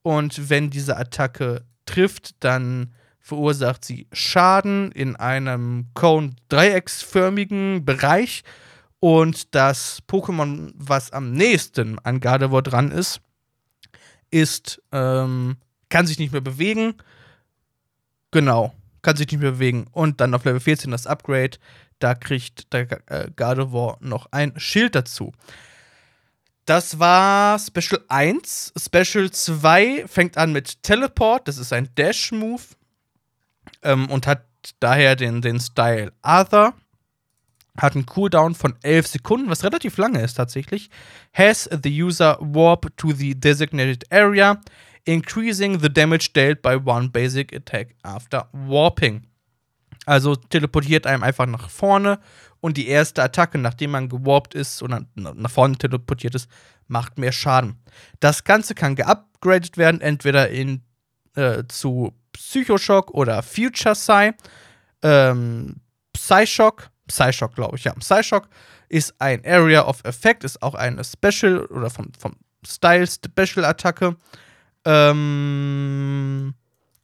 Und 0.02 0.50
wenn 0.50 0.70
diese 0.70 0.98
Attacke 0.98 1.64
trifft, 1.86 2.44
dann 2.44 2.94
verursacht 3.20 3.86
sie 3.86 4.08
Schaden 4.12 4.92
in 4.92 5.16
einem 5.16 5.88
Cone-dreiecksförmigen 5.94 7.86
Bereich. 7.86 8.44
Und 9.00 9.56
das 9.56 10.00
Pokémon, 10.08 10.72
was 10.76 11.12
am 11.12 11.32
nächsten 11.32 11.98
an 12.00 12.20
Gardevoir 12.20 12.62
dran 12.62 12.92
ist, 12.92 13.22
ist, 14.30 14.82
ähm, 14.92 15.58
kann 15.90 16.08
sich 16.08 16.20
nicht 16.20 16.32
mehr 16.32 16.42
bewegen. 16.42 16.96
Genau, 18.32 18.74
kann 19.02 19.18
sich 19.18 19.28
nicht 19.32 19.42
mehr 19.42 19.52
bewegen. 19.52 19.88
Und 19.92 20.22
dann 20.22 20.34
auf 20.34 20.46
Level 20.46 20.60
14 20.60 20.92
das 20.92 21.08
Upgrade, 21.08 21.58
da 22.00 22.16
kriegt 22.16 22.72
der 22.74 22.88
äh, 23.08 23.30
Gardevoir 23.36 23.98
noch 24.00 24.28
ein 24.32 24.54
Schild 24.58 24.96
dazu. 24.96 25.34
Das 26.72 27.00
war 27.00 27.60
Special 27.60 28.02
1. 28.08 28.72
Special 28.78 29.30
2 29.30 30.08
fängt 30.08 30.38
an 30.38 30.54
mit 30.54 30.82
Teleport, 30.84 31.50
das 31.50 31.58
ist 31.58 31.74
ein 31.74 31.90
Dash-Move 31.96 32.62
ähm, 33.84 34.10
und 34.10 34.26
hat 34.26 34.46
daher 34.80 35.18
den, 35.18 35.42
den 35.42 35.60
Style 35.60 36.14
Other. 36.24 36.74
Hat 37.78 37.96
einen 37.96 38.06
Cooldown 38.06 38.56
von 38.56 38.78
11 38.84 39.08
Sekunden, 39.08 39.50
was 39.50 39.66
relativ 39.66 39.98
lange 39.98 40.22
ist 40.22 40.36
tatsächlich. 40.36 40.90
Has 41.34 41.70
the 41.84 42.04
user 42.04 42.38
warp 42.40 42.96
to 42.96 43.12
the 43.12 43.38
designated 43.38 44.10
area, 44.10 44.62
increasing 45.04 45.78
the 45.78 45.92
damage 45.92 46.32
dealt 46.34 46.62
by 46.62 46.78
one 46.78 47.10
basic 47.10 47.54
attack 47.54 47.96
after 48.04 48.48
warping. 48.54 49.28
Also 50.06 50.38
teleportiert 50.38 51.06
einem 51.06 51.24
einfach 51.24 51.48
nach 51.48 51.70
vorne 51.70 52.20
und 52.62 52.78
die 52.78 52.88
erste 52.88 53.22
Attacke, 53.22 53.58
nachdem 53.58 53.92
man 53.92 54.08
gewarpt 54.08 54.56
ist 54.56 54.82
und 54.82 55.08
nach 55.16 55.52
vorne 55.52 55.78
teleportiert 55.78 56.36
ist, 56.36 56.50
macht 56.88 57.18
mehr 57.18 57.32
Schaden. 57.32 57.76
Das 58.20 58.44
Ganze 58.44 58.76
kann 58.76 58.96
geupgradet 58.96 59.78
werden, 59.78 60.00
entweder 60.00 60.50
in, 60.50 60.84
äh, 61.36 61.64
zu 61.68 62.14
Psychoshock 62.34 63.12
oder 63.12 63.42
Future 63.44 63.96
Psy. 63.96 64.32
Ähm, 65.02 65.78
Psyshock, 66.14 66.90
Psyshock 67.08 67.56
glaube 67.56 67.78
ich, 67.78 67.84
ja. 67.84 67.94
Psyshock 67.94 68.48
ist 68.90 69.16
ein 69.20 69.44
Area 69.46 69.86
of 69.86 70.04
Effect, 70.04 70.44
ist 70.44 70.62
auch 70.62 70.76
eine 70.76 71.04
Special 71.04 71.66
oder 71.66 71.90
vom, 71.90 72.12
vom 72.18 72.36
Style 72.66 73.08
Special 73.08 73.66
Attacke. 73.66 74.16
Ähm, 74.86 76.54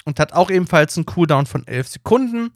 und 0.05 0.19
hat 0.19 0.33
auch 0.33 0.49
ebenfalls 0.49 0.95
einen 0.97 1.05
Cooldown 1.05 1.45
von 1.45 1.67
11 1.67 1.87
Sekunden 1.87 2.51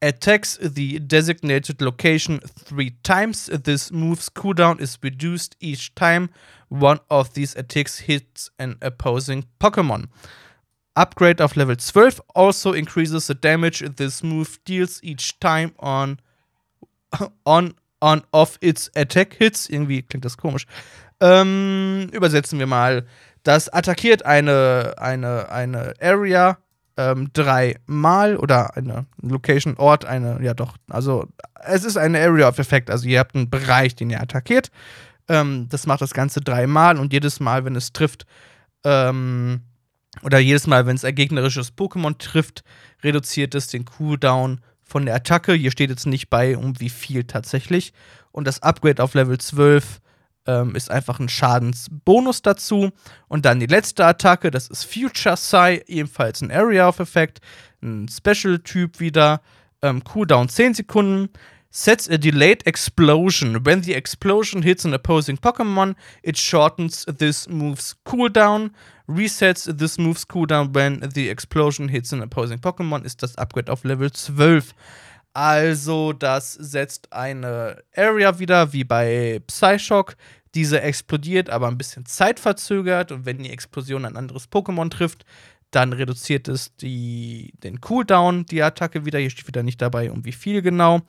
attacks 0.00 0.56
the 0.58 0.98
designated 1.00 1.80
location 1.80 2.40
three 2.40 2.90
times. 3.02 3.46
This 3.46 3.90
move's 3.90 4.28
cooldown 4.28 4.80
is 4.80 4.98
reduced 5.02 5.56
each 5.60 5.94
time 5.94 6.30
one 6.68 7.00
of 7.10 7.34
these 7.34 7.54
attacks 7.56 8.00
hits 8.00 8.50
an 8.58 8.76
opposing 8.82 9.44
Pokemon. 9.60 10.08
Upgrade 10.96 11.40
of 11.40 11.56
level 11.56 11.76
12 11.76 12.20
also 12.34 12.72
increases 12.72 13.28
the 13.28 13.34
damage 13.34 13.80
this 13.96 14.22
move 14.22 14.58
deals 14.64 15.00
each 15.02 15.38
time 15.38 15.74
on 15.78 16.18
on 17.46 17.74
on 18.02 18.22
off 18.32 18.58
its 18.60 18.90
attack 18.94 19.34
hits. 19.34 19.68
Irgendwie 19.68 20.02
klingt 20.02 20.24
das 20.24 20.36
komisch. 20.36 20.66
Ähm, 21.20 22.08
übersetzen 22.12 22.58
wir 22.58 22.66
mal. 22.66 23.06
Das 23.44 23.68
attackiert 23.68 24.26
eine, 24.26 24.94
eine, 24.98 25.50
eine 25.50 25.94
Area 26.00 26.58
ähm, 26.98 27.30
dreimal 27.32 28.36
oder 28.36 28.76
eine 28.76 29.06
Location, 29.22 29.76
Ort, 29.76 30.04
eine, 30.04 30.42
ja 30.42 30.52
doch, 30.52 30.76
also 30.90 31.26
es 31.64 31.84
ist 31.84 31.96
eine 31.96 32.20
Area 32.20 32.48
of 32.48 32.58
Effect, 32.58 32.90
also 32.90 33.08
ihr 33.08 33.20
habt 33.20 33.36
einen 33.36 33.48
Bereich, 33.48 33.94
den 33.94 34.10
ihr 34.10 34.20
attackiert. 34.20 34.70
Ähm, 35.28 35.68
das 35.68 35.86
macht 35.86 36.02
das 36.02 36.12
Ganze 36.12 36.40
dreimal 36.40 36.98
und 36.98 37.12
jedes 37.12 37.38
Mal, 37.38 37.64
wenn 37.64 37.76
es 37.76 37.92
trifft, 37.92 38.26
ähm, 38.84 39.60
oder 40.24 40.38
jedes 40.40 40.66
Mal, 40.66 40.86
wenn 40.86 40.96
es 40.96 41.04
ein 41.04 41.14
gegnerisches 41.14 41.76
Pokémon 41.76 42.18
trifft, 42.18 42.64
reduziert 43.04 43.54
es 43.54 43.68
den 43.68 43.84
Cooldown 43.84 44.60
von 44.82 45.06
der 45.06 45.14
Attacke. 45.14 45.52
Hier 45.52 45.70
steht 45.70 45.90
jetzt 45.90 46.06
nicht 46.06 46.28
bei, 46.28 46.56
um 46.56 46.80
wie 46.80 46.88
viel 46.88 47.24
tatsächlich. 47.24 47.92
Und 48.32 48.46
das 48.46 48.62
Upgrade 48.62 49.02
auf 49.02 49.14
Level 49.14 49.38
12 49.38 50.00
ähm, 50.48 50.74
ist 50.74 50.90
einfach 50.90 51.20
ein 51.20 51.28
Schadensbonus 51.28 52.42
dazu. 52.42 52.90
Und 53.28 53.44
dann 53.44 53.60
die 53.60 53.66
letzte 53.66 54.04
Attacke, 54.04 54.50
das 54.50 54.66
ist 54.68 54.84
Future 54.84 55.36
Psy, 55.36 55.82
ebenfalls 55.86 56.40
ein 56.40 56.50
Area 56.50 56.88
of 56.88 56.98
Effect, 56.98 57.40
ein 57.82 58.08
Special-Typ 58.08 58.98
wieder. 58.98 59.42
Ähm, 59.82 60.02
Cooldown 60.02 60.48
10 60.48 60.74
Sekunden. 60.74 61.28
Sets 61.70 62.08
a 62.08 62.16
delayed 62.16 62.66
explosion. 62.66 63.64
When 63.64 63.82
the 63.82 63.92
explosion 63.92 64.62
hits 64.62 64.86
an 64.86 64.94
opposing 64.94 65.36
Pokémon, 65.36 65.94
it 66.22 66.38
shortens 66.38 67.04
this 67.04 67.46
move's 67.46 67.94
cooldown. 68.04 68.70
Resets 69.06 69.70
this 69.76 69.98
move's 69.98 70.26
cooldown 70.26 70.74
when 70.74 71.06
the 71.14 71.28
explosion 71.28 71.88
hits 71.88 72.12
an 72.12 72.22
opposing 72.22 72.58
Pokémon, 72.58 73.04
ist 73.04 73.22
das 73.22 73.36
Upgrade 73.36 73.70
auf 73.70 73.84
Level 73.84 74.10
12. 74.10 74.74
Also, 75.34 76.12
das 76.12 76.54
setzt 76.54 77.12
eine 77.12 77.82
Area 77.94 78.38
wieder, 78.38 78.72
wie 78.72 78.84
bei 78.84 79.40
Psyshock, 79.46 80.16
diese 80.54 80.80
explodiert, 80.80 81.50
aber 81.50 81.68
ein 81.68 81.78
bisschen 81.78 82.06
zeitverzögert. 82.06 83.12
Und 83.12 83.26
wenn 83.26 83.38
die 83.38 83.50
Explosion 83.50 84.04
ein 84.04 84.16
anderes 84.16 84.50
Pokémon 84.50 84.90
trifft, 84.90 85.24
dann 85.70 85.92
reduziert 85.92 86.48
es 86.48 86.74
die, 86.76 87.52
den 87.62 87.80
Cooldown, 87.80 88.46
die 88.46 88.62
Attacke 88.62 89.04
wieder. 89.04 89.18
Hier 89.18 89.30
steht 89.30 89.46
wieder 89.46 89.62
nicht 89.62 89.82
dabei, 89.82 90.10
um 90.10 90.24
wie 90.24 90.32
viel 90.32 90.62
genau. 90.62 91.00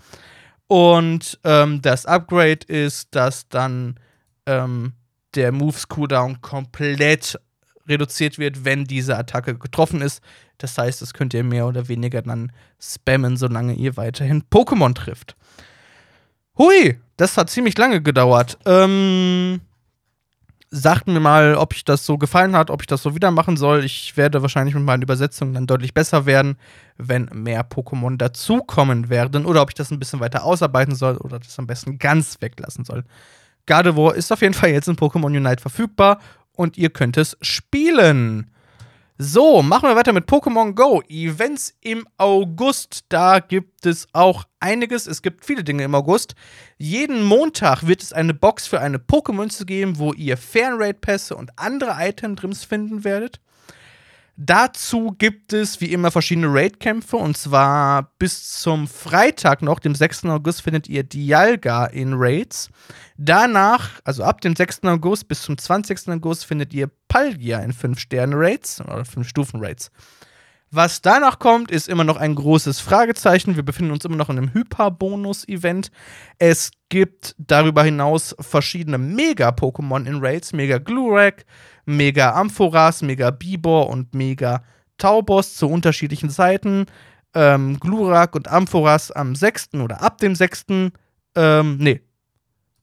Und 0.67 1.39
ähm, 1.43 1.82
das 1.82 2.06
Upgrade 2.06 2.65
ist, 2.67 3.15
dass 3.15 3.47
dann 3.49 3.99
ähm, 4.45 4.93
der 5.36 5.52
Moves 5.52 5.88
Cooldown 5.88 6.41
komplett 6.41 7.39
reduziert 7.88 8.38
wird, 8.38 8.65
wenn 8.65 8.86
diese 8.86 9.17
Attacke 9.17 9.58
getroffen 9.58 10.02
ist. 10.02 10.21
Das 10.60 10.78
heißt, 10.78 11.02
das 11.02 11.13
könnt 11.13 11.34
ihr 11.34 11.43
mehr 11.43 11.65
oder 11.65 11.88
weniger 11.88 12.21
dann 12.21 12.52
spammen, 12.80 13.38
solange 13.38 13.73
ihr 13.73 13.97
weiterhin 13.97 14.43
Pokémon 14.43 14.93
trifft. 14.93 15.36
Hui, 16.60 17.00
das 17.15 17.38
hat 17.38 17.50
ziemlich 17.50 17.78
lange 17.78 18.02
gedauert. 18.02 18.58
Ähm, 18.65 19.62
sagt 20.69 21.08
mir 21.08 21.22
mal, 21.22 21.56
ob 21.56 21.74
ich 21.74 21.86
das 21.86 22.06
so 22.06 22.17
gefallen 22.17 22.56
hat, 22.56 22.69
ob 22.69 22.82
ich 22.82 22.88
das 22.88 23.02
so 23.02 23.15
wieder 23.15 23.32
machen 23.32 23.56
soll. 23.56 23.86
Ich 23.86 24.17
werde 24.17 24.41
wahrscheinlich 24.41 24.76
mit 24.76 24.84
meinen 24.84 25.02
Übersetzungen 25.02 25.54
dann 25.54 25.67
deutlich 25.67 25.93
besser 25.93 26.26
werden, 26.26 26.58
wenn 26.98 27.30
mehr 27.34 27.67
Pokémon 27.67 28.17
dazukommen 28.17 29.10
werden. 29.10 29.45
Oder 29.45 29.62
ob 29.62 29.69
ich 29.69 29.76
das 29.76 29.89
ein 29.89 30.00
bisschen 30.00 30.19
weiter 30.19 30.43
ausarbeiten 30.43 30.95
soll 30.95 31.15
oder 31.17 31.39
das 31.39 31.58
am 31.58 31.65
besten 31.65 31.98
ganz 31.98 32.38
weglassen 32.41 32.84
soll. 32.84 33.06
Gardevoir 33.65 34.15
ist 34.15 34.32
auf 34.34 34.41
jeden 34.41 34.54
Fall 34.54 34.72
jetzt 34.72 34.89
in 34.89 34.98
Pokémon 34.98 35.28
Unite 35.28 35.62
verfügbar 35.62 36.19
und 36.52 36.78
ihr 36.78 36.89
könnt 36.89 37.15
es 37.15 37.38
spielen. 37.41 38.52
So, 39.22 39.62
machen 39.62 39.90
wir 39.90 39.98
weiter 39.98 40.14
mit 40.14 40.30
Pokémon 40.30 40.76
Go. 40.76 41.02
Events 41.10 41.76
im 41.82 42.08
August. 42.18 43.04
Da 43.10 43.40
gibt 43.40 43.86
es 43.86 44.08
auch 44.14 44.46
einiges. 44.62 45.08
Es 45.08 45.22
gibt 45.22 45.44
viele 45.44 45.66
Dinge 45.66 45.84
im 45.84 45.94
August. 45.94 46.36
Jeden 46.78 47.26
Montag 47.26 47.86
wird 47.86 48.02
es 48.02 48.14
eine 48.14 48.34
Box 48.34 48.66
für 48.68 48.80
eine 48.80 48.98
Pokémon 48.98 49.66
geben, 49.66 50.00
wo 50.00 50.14
ihr 50.14 50.38
Fernraid-Pässe 50.38 51.36
und 51.36 51.52
andere 51.58 51.98
Item-Drims 52.00 52.64
finden 52.64 53.04
werdet. 53.04 53.42
Dazu 54.41 55.13
gibt 55.17 55.52
es 55.52 55.82
wie 55.82 55.91
immer 55.91 56.12
verschiedene 56.12 56.47
Raid-Kämpfe 56.47 57.17
und 57.17 57.36
zwar 57.36 58.13
bis 58.19 58.54
zum 58.62 58.88
Freitag 58.88 59.62
noch, 59.62 59.80
dem 59.80 59.93
6. 59.93 60.28
August, 60.28 60.62
findet 60.62 60.88
ihr 60.88 61.04
Dialga 61.04 61.88
in 61.88 62.13
Raids. 62.13 62.69
Danach, 63.17 63.99
also 64.06 64.23
ab 64.23 64.39
dem 64.39 64.56
6. 64.56 64.84
August 64.84 65.28
bis 65.28 65.41
zum 65.41 65.58
20. 65.58 66.08
August, 66.08 66.45
findet 66.45 66.73
ihr 66.73 66.89
Palgia 67.10 67.60
in 67.60 67.73
5-Sterne-Raids 67.73 68.80
oder 68.80 69.02
5-Stufen-Raids. 69.02 69.91
Was 70.72 71.02
danach 71.02 71.40
kommt, 71.40 71.72
ist 71.72 71.90
immer 71.90 72.04
noch 72.04 72.18
ein 72.18 72.36
großes 72.36 72.80
Fragezeichen. 72.80 73.56
Wir 73.56 73.64
befinden 73.64 73.92
uns 73.92 74.06
immer 74.06 74.18
noch 74.18 74.30
in 74.30 74.38
einem 74.38 74.54
Hyper-Bonus-Event. 74.54 75.90
Es 76.38 76.70
gibt 76.90 77.34
darüber 77.40 77.84
hinaus 77.84 78.36
verschiedene 78.40 79.00
Mega-Pokémon 79.00 80.06
in 80.06 80.24
Raids: 80.24 80.54
Mega 80.54 80.78
Glurak, 80.78 81.46
Mega 81.86 82.34
Amphoras, 82.34 83.02
Mega 83.02 83.32
Bibor 83.32 83.90
und 83.90 84.14
Mega 84.14 84.64
Taubos 85.00 85.56
zu 85.56 85.68
unterschiedlichen 85.68 86.30
Zeiten. 86.30 86.86
Ähm, 87.34 87.80
Glurak 87.80 88.36
und 88.36 88.48
Amphoras 88.48 89.12
am 89.12 89.34
6. 89.34 89.76
oder 89.76 90.04
ab 90.04 90.20
dem 90.20 90.36
6. 90.36 90.66
Ähm, 91.36 91.78
nee. 91.78 92.02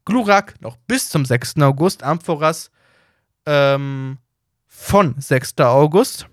Glurak 0.05 0.61
noch 0.61 0.77
bis 0.89 1.09
zum 1.09 1.25
6. 1.25 1.59
August, 1.59 2.03
Amphoras 2.03 2.71
ähm, 3.45 4.19
von 4.67 5.15
6. 5.19 5.59
August 5.61 6.29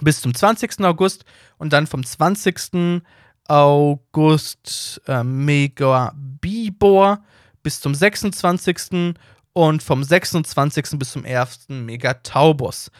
bis 0.00 0.20
zum 0.20 0.34
20. 0.34 0.80
August 0.80 1.24
und 1.58 1.72
dann 1.72 1.86
vom 1.86 2.04
20. 2.04 3.02
August 3.48 5.00
äh, 5.06 5.24
Mega 5.24 6.12
Bibor 6.14 7.22
bis 7.62 7.80
zum 7.80 7.94
26. 7.94 9.14
und 9.52 9.82
vom 9.82 10.04
26. 10.04 10.98
bis 10.98 11.12
zum 11.12 11.24
1. 11.24 11.68
Mega 11.68 12.14
Taubos. 12.14 12.90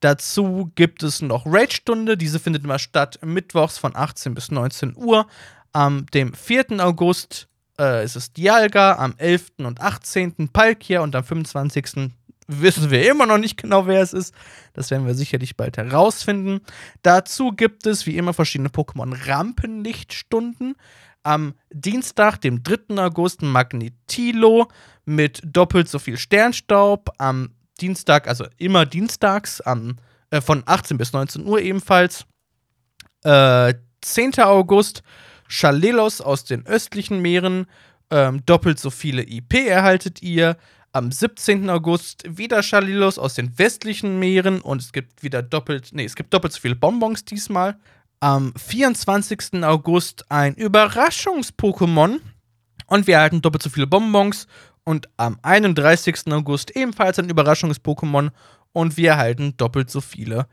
Dazu 0.00 0.70
gibt 0.76 1.02
es 1.02 1.22
noch 1.22 1.44
Raid-Stunde, 1.44 2.16
diese 2.16 2.38
findet 2.38 2.64
immer 2.64 2.78
statt 2.78 3.18
mittwochs 3.24 3.78
von 3.78 3.96
18 3.96 4.34
bis 4.34 4.50
19 4.50 4.96
Uhr. 4.96 5.26
Am 5.72 6.06
dem 6.06 6.32
4. 6.32 6.84
August 6.84 7.48
äh, 7.78 8.04
ist 8.04 8.16
es 8.16 8.32
Dialga, 8.32 8.96
am 8.96 9.14
11. 9.18 9.52
und 9.58 9.80
18. 9.80 10.48
Palkia 10.52 11.00
und 11.00 11.14
am 11.16 11.24
25 11.24 12.12
wissen 12.48 12.90
wir 12.90 13.08
immer 13.08 13.26
noch 13.26 13.38
nicht 13.38 13.56
genau, 13.56 13.86
wer 13.86 14.02
es 14.02 14.12
ist. 14.12 14.34
Das 14.72 14.90
werden 14.90 15.06
wir 15.06 15.14
sicherlich 15.14 15.56
bald 15.56 15.76
herausfinden. 15.76 16.60
Dazu 17.02 17.52
gibt 17.52 17.86
es 17.86 18.06
wie 18.06 18.16
immer 18.16 18.34
verschiedene 18.34 18.70
Pokémon-Rampenlichtstunden. 18.70 20.74
Am 21.22 21.54
Dienstag, 21.70 22.40
dem 22.40 22.62
3. 22.62 23.04
August, 23.04 23.42
Magnetilo 23.42 24.68
mit 25.04 25.42
doppelt 25.44 25.88
so 25.88 25.98
viel 25.98 26.16
Sternstaub. 26.16 27.10
Am 27.18 27.50
Dienstag, 27.80 28.26
also 28.26 28.46
immer 28.56 28.86
dienstags, 28.86 29.60
am, 29.60 29.96
äh, 30.30 30.40
von 30.40 30.62
18 30.64 30.96
bis 30.96 31.12
19 31.12 31.46
Uhr 31.46 31.60
ebenfalls. 31.60 32.24
Äh, 33.24 33.74
10. 34.00 34.40
August, 34.40 35.02
Chalelos 35.48 36.20
aus 36.20 36.44
den 36.44 36.66
östlichen 36.66 37.20
Meeren. 37.20 37.66
Ähm, 38.10 38.44
doppelt 38.46 38.78
so 38.78 38.88
viele 38.88 39.22
IP 39.22 39.66
erhaltet 39.66 40.22
ihr. 40.22 40.56
Am 40.92 41.12
17. 41.12 41.68
August 41.68 42.24
wieder 42.26 42.62
Chalilos 42.62 43.18
aus 43.18 43.34
den 43.34 43.58
westlichen 43.58 44.18
Meeren 44.18 44.60
und 44.60 44.80
es 44.80 44.92
gibt 44.92 45.22
wieder 45.22 45.42
doppelt, 45.42 45.90
nee, 45.92 46.04
es 46.04 46.16
gibt 46.16 46.32
doppelt 46.32 46.52
so 46.52 46.60
viele 46.60 46.76
Bonbons 46.76 47.24
diesmal. 47.24 47.76
Am 48.20 48.54
24. 48.56 49.62
August 49.64 50.24
ein 50.30 50.54
Überraschungs-Pokémon 50.54 52.20
und 52.86 53.06
wir 53.06 53.16
erhalten 53.16 53.42
doppelt 53.42 53.62
so 53.62 53.70
viele 53.70 53.86
Bonbons. 53.86 54.46
Und 54.84 55.08
am 55.18 55.38
31. 55.42 56.32
August 56.32 56.74
ebenfalls 56.74 57.18
ein 57.18 57.30
Überraschungs-Pokémon 57.30 58.30
und 58.72 58.96
wir 58.96 59.10
erhalten 59.10 59.54
doppelt 59.58 59.90
so 59.90 60.00
viele 60.00 60.46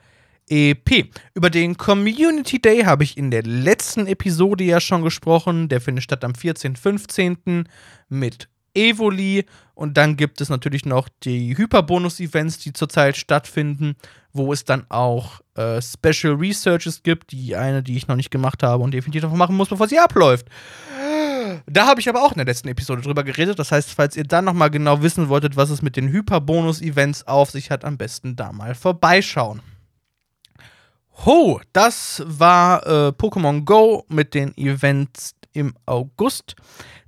EP. 0.49 1.09
Über 1.33 1.49
den 1.49 1.77
Community 1.77 2.61
Day 2.61 2.83
habe 2.83 3.03
ich 3.03 3.17
in 3.17 3.31
der 3.31 3.43
letzten 3.43 4.05
Episode 4.05 4.63
ja 4.65 4.81
schon 4.81 5.01
gesprochen. 5.01 5.69
Der 5.69 5.79
findet 5.79 6.03
statt 6.03 6.23
am 6.23 6.35
14. 6.35 6.75
15. 6.75 7.69
mit 8.09 8.49
Evoli 8.75 9.45
und 9.73 9.97
dann 9.97 10.15
gibt 10.15 10.39
es 10.41 10.49
natürlich 10.49 10.85
noch 10.85 11.09
die 11.23 11.57
Hyperbonus-Events, 11.57 12.59
die 12.59 12.73
zurzeit 12.73 13.17
stattfinden, 13.17 13.95
wo 14.31 14.53
es 14.53 14.63
dann 14.63 14.85
auch 14.89 15.41
äh, 15.55 15.81
Special 15.81 16.33
Researches 16.33 17.03
gibt. 17.03 17.31
Die 17.31 17.55
eine, 17.55 17.83
die 17.83 17.97
ich 17.97 18.07
noch 18.07 18.15
nicht 18.15 18.31
gemacht 18.31 18.63
habe 18.63 18.83
und 18.83 18.91
definitiv 18.91 19.23
noch 19.23 19.33
machen 19.33 19.55
muss, 19.55 19.69
bevor 19.69 19.87
sie 19.87 19.99
abläuft. 19.99 20.47
Da 21.67 21.85
habe 21.85 21.99
ich 21.99 22.09
aber 22.09 22.23
auch 22.23 22.31
in 22.31 22.37
der 22.37 22.45
letzten 22.45 22.67
Episode 22.69 23.01
drüber 23.01 23.23
geredet. 23.23 23.59
Das 23.59 23.71
heißt, 23.71 23.91
falls 23.91 24.15
ihr 24.15 24.23
dann 24.23 24.45
nochmal 24.45 24.69
genau 24.69 25.01
wissen 25.01 25.29
wolltet, 25.29 25.55
was 25.55 25.69
es 25.69 25.81
mit 25.81 25.95
den 25.95 26.09
Hyperbonus-Events 26.09 27.27
auf 27.27 27.51
sich 27.51 27.71
hat, 27.71 27.85
am 27.85 27.97
besten 27.97 28.35
da 28.35 28.51
mal 28.51 28.75
vorbeischauen. 28.75 29.61
Ho, 31.25 31.61
das 31.71 32.23
war 32.25 32.85
äh, 32.85 33.09
Pokémon 33.09 33.63
Go 33.63 34.05
mit 34.09 34.33
den 34.33 34.55
Events 34.57 35.35
im 35.53 35.73
August. 35.85 36.55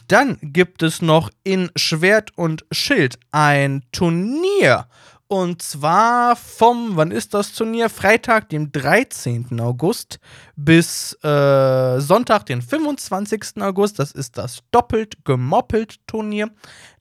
Dann 0.07 0.37
gibt 0.41 0.83
es 0.83 1.01
noch 1.01 1.29
in 1.43 1.69
Schwert 1.75 2.31
und 2.37 2.65
Schild 2.71 3.19
ein 3.31 3.83
Turnier. 3.91 4.87
Und 5.29 5.61
zwar 5.61 6.37
vom, 6.37 6.95
wann 6.95 7.11
ist 7.11 7.33
das 7.33 7.51
Turnier? 7.51 7.89
Freitag, 7.89 8.47
dem 8.47 8.71
13. 8.71 9.59
August 9.59 10.19
bis 10.55 11.13
äh, 11.21 11.99
Sonntag, 11.99 12.45
den 12.45 12.61
25. 12.61 13.61
August. 13.61 13.99
Das 13.99 14.13
ist 14.13 14.37
das 14.37 14.59
doppelt 14.71 15.25
gemoppelt 15.25 15.99
Turnier. 16.07 16.49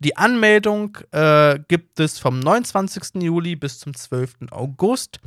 Die 0.00 0.16
Anmeldung 0.16 0.98
äh, 1.12 1.60
gibt 1.68 2.00
es 2.00 2.18
vom 2.18 2.40
29. 2.40 3.22
Juli 3.22 3.54
bis 3.54 3.78
zum 3.78 3.94
12. 3.94 4.50
August. 4.50 5.20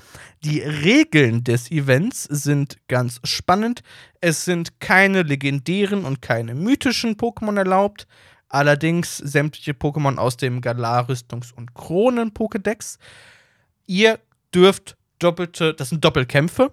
Die 0.43 0.59
Regeln 0.59 1.45
des 1.45 1.71
Events 1.71 2.23
sind 2.23 2.79
ganz 2.89 3.21
spannend. 3.23 3.81
Es 4.19 4.43
sind 4.43 4.81
keine 4.81 5.23
legendären 5.23 6.03
und 6.03 6.21
keine 6.21 6.53
mythischen 6.53 7.15
Pokémon 7.15 7.57
erlaubt. 7.57 8.07
Allerdings 8.49 9.17
sämtliche 9.17 9.71
Pokémon 9.71 10.17
aus 10.17 10.37
dem 10.37 10.61
Galar 10.61 11.07
Rüstungs- 11.09 11.53
und 11.53 11.75
Kronen-Pokédex. 11.75 12.97
Ihr 13.85 14.19
dürft 14.53 14.97
doppelte, 15.19 15.73
das 15.73 15.89
sind 15.89 16.03
Doppelkämpfe. 16.03 16.71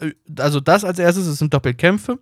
Äh, 0.00 0.12
also 0.38 0.60
das 0.60 0.84
als 0.84 0.98
erstes, 0.98 1.26
das 1.26 1.38
sind 1.38 1.52
Doppelkämpfe. 1.52 2.18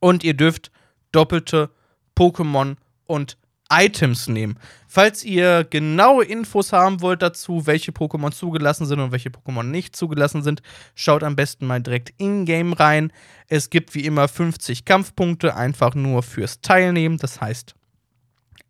Und 0.00 0.22
ihr 0.22 0.34
dürft 0.34 0.70
doppelte 1.12 1.70
Pokémon 2.14 2.76
und 3.06 3.38
Items 3.72 4.28
nehmen. 4.28 4.58
Falls 4.88 5.24
ihr 5.24 5.64
genaue 5.64 6.24
Infos 6.24 6.72
haben 6.72 7.00
wollt 7.00 7.22
dazu, 7.22 7.66
welche 7.66 7.92
Pokémon 7.92 8.32
zugelassen 8.32 8.84
sind 8.84 8.98
und 8.98 9.12
welche 9.12 9.30
Pokémon 9.30 9.62
nicht 9.62 9.94
zugelassen 9.94 10.42
sind, 10.42 10.60
schaut 10.96 11.22
am 11.22 11.36
besten 11.36 11.66
mal 11.66 11.80
direkt 11.80 12.12
in-game 12.18 12.72
rein. 12.72 13.12
Es 13.46 13.70
gibt 13.70 13.94
wie 13.94 14.04
immer 14.04 14.26
50 14.26 14.84
Kampfpunkte, 14.84 15.54
einfach 15.54 15.94
nur 15.94 16.24
fürs 16.24 16.60
Teilnehmen. 16.60 17.18
Das 17.18 17.40
heißt, 17.40 17.74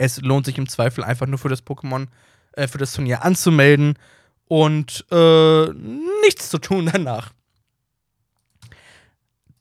es 0.00 0.20
lohnt 0.22 0.46
sich 0.46 0.56
im 0.56 0.68
Zweifel 0.68 1.04
einfach 1.04 1.26
nur 1.26 1.38
für 1.38 1.50
das 1.50 1.62
Pokémon, 1.64 2.06
äh, 2.52 2.66
für 2.66 2.78
das 2.78 2.94
Turnier 2.94 3.22
anzumelden 3.22 3.98
und 4.48 5.04
äh, 5.10 5.66
nichts 6.22 6.48
zu 6.48 6.56
tun 6.58 6.86
danach. 6.92 7.32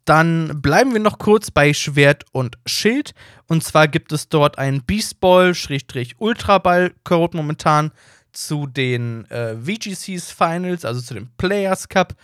Dann 0.05 0.61
bleiben 0.61 0.93
wir 0.93 1.01
noch 1.01 1.17
kurz 1.19 1.51
bei 1.51 1.73
Schwert 1.73 2.23
und 2.31 2.57
Schild. 2.65 3.13
Und 3.47 3.65
zwar 3.65 3.89
gibt 3.89 4.13
es 4.13 4.29
dort 4.29 4.57
einen 4.57 4.83
Beastball-Ultraball-Code 4.83 7.37
momentan 7.37 7.91
zu 8.31 8.65
den 8.65 9.29
äh, 9.29 9.57
VGCs 9.57 10.31
Finals, 10.31 10.85
also 10.85 11.01
zu 11.01 11.13
dem 11.13 11.27
Players 11.37 11.89
Cup. 11.89 12.15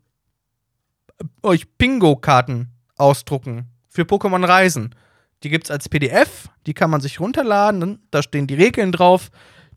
euch 1.42 1.70
Bingo-Karten 1.76 2.70
ausdrucken 2.96 3.68
für 3.88 4.02
Pokémon 4.02 4.46
Reisen. 4.46 4.94
Die 5.42 5.50
gibt 5.50 5.64
es 5.64 5.70
als 5.70 5.88
PDF, 5.88 6.48
die 6.66 6.74
kann 6.74 6.90
man 6.90 7.00
sich 7.00 7.20
runterladen. 7.20 8.00
Da 8.10 8.22
stehen 8.22 8.46
die 8.46 8.54
Regeln 8.54 8.92
drauf. 8.92 9.30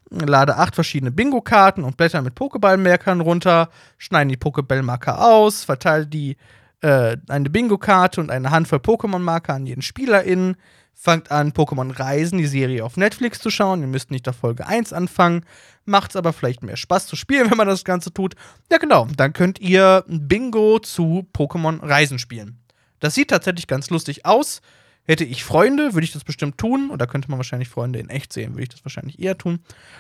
Lade 0.10 0.58
acht 0.58 0.76
verschiedene 0.76 1.12
Bingo-Karten 1.12 1.84
und 1.84 1.98
Blätter 1.98 2.22
mit 2.22 2.36
Pokéball-Markern 2.36 3.22
runter, 3.22 3.70
schneiden 3.98 4.30
die 4.30 4.38
Pokéball-Marker 4.38 5.26
aus, 5.26 5.64
verteilen 5.64 6.10
die 6.10 6.38
äh, 6.82 7.18
eine 7.28 7.50
Bingo-Karte 7.50 8.22
und 8.22 8.30
eine 8.30 8.52
Handvoll 8.52 8.80
Pokémon-Marker 8.80 9.54
an 9.56 9.66
jeden 9.66 9.82
SpielerInnen. 9.82 10.56
Fangt 10.98 11.30
an, 11.30 11.52
Pokémon 11.52 11.98
Reisen, 12.00 12.38
die 12.38 12.46
Serie 12.46 12.86
auf 12.86 12.96
Netflix 12.96 13.40
zu 13.40 13.50
schauen. 13.50 13.82
Ihr 13.82 13.88
müsst 13.88 14.12
nicht 14.12 14.30
auf 14.30 14.38
Folge 14.38 14.66
1 14.66 14.94
anfangen. 14.94 15.44
Macht 15.84 16.12
es 16.12 16.16
aber 16.16 16.32
vielleicht 16.32 16.64
mehr 16.64 16.78
Spaß 16.78 17.08
zu 17.08 17.16
spielen, 17.16 17.50
wenn 17.52 17.58
man 17.58 17.68
das 17.68 17.84
Ganze 17.84 18.14
tut. 18.14 18.36
Ja, 18.72 18.78
genau. 18.78 19.08
Dann 19.18 19.34
könnt 19.34 19.60
ihr 19.60 20.06
Bingo 20.08 20.80
zu 20.80 21.28
Pokémon 21.36 21.82
Reisen 21.82 22.20
spielen. 22.20 22.60
Das 23.00 23.16
sieht 23.16 23.30
tatsächlich 23.30 23.68
ganz 23.68 23.90
lustig 23.90 24.26
aus. 24.26 24.62
Hätte 25.06 25.24
ich 25.24 25.44
Freunde, 25.44 25.94
würde 25.94 26.06
ich 26.06 26.14
das 26.14 26.24
bestimmt 26.24 26.58
tun. 26.58 26.90
Und 26.90 27.02
da 27.02 27.06
könnte 27.06 27.30
man 27.30 27.38
wahrscheinlich 27.38 27.70
Freunde 27.70 28.00
in 28.00 28.10
echt 28.10 28.34
sehen, 28.34 28.54
würde 28.54 28.64
ich 28.64 28.70
das 28.70 28.84
wahrscheinlich 28.84 29.20
eher 29.20 29.38
tun. 29.38 29.60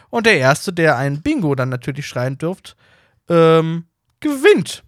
Und 0.09 0.25
der 0.25 0.37
Erste, 0.37 0.73
der 0.73 0.97
ein 0.97 1.21
Bingo 1.21 1.53
dann 1.55 1.69
natürlich 1.69 2.07
schreien 2.07 2.37
dürft, 2.37 2.75
ähm, 3.29 3.85
gewinnt. 4.19 4.83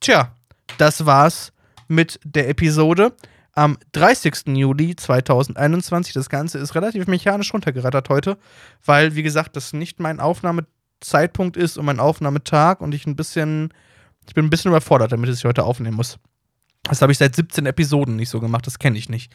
Tja, 0.00 0.34
das 0.78 1.06
war's 1.06 1.52
mit 1.88 2.20
der 2.24 2.48
Episode 2.48 3.12
am 3.54 3.78
30. 3.92 4.56
Juli 4.56 4.96
2021. 4.96 6.14
Das 6.14 6.28
Ganze 6.28 6.58
ist 6.58 6.74
relativ 6.74 7.06
mechanisch 7.06 7.52
runtergerattert 7.52 8.08
heute, 8.08 8.38
weil, 8.84 9.14
wie 9.14 9.22
gesagt, 9.22 9.56
das 9.56 9.72
nicht 9.72 10.00
mein 10.00 10.20
Aufnahmezeitpunkt 10.20 11.56
ist 11.56 11.78
und 11.78 11.84
mein 11.84 12.00
Aufnahmetag 12.00 12.80
und 12.80 12.94
ich 12.94 13.06
ein 13.06 13.16
bisschen, 13.16 13.72
ich 14.26 14.34
bin 14.34 14.46
ein 14.46 14.50
bisschen 14.50 14.70
überfordert, 14.70 15.12
damit 15.12 15.30
ich 15.30 15.44
heute 15.44 15.64
aufnehmen 15.64 15.96
muss. 15.96 16.18
Das 16.84 17.00
habe 17.00 17.12
ich 17.12 17.18
seit 17.18 17.36
17 17.36 17.66
Episoden 17.66 18.16
nicht 18.16 18.28
so 18.28 18.40
gemacht, 18.40 18.66
das 18.66 18.78
kenne 18.78 18.98
ich 18.98 19.08
nicht. 19.08 19.32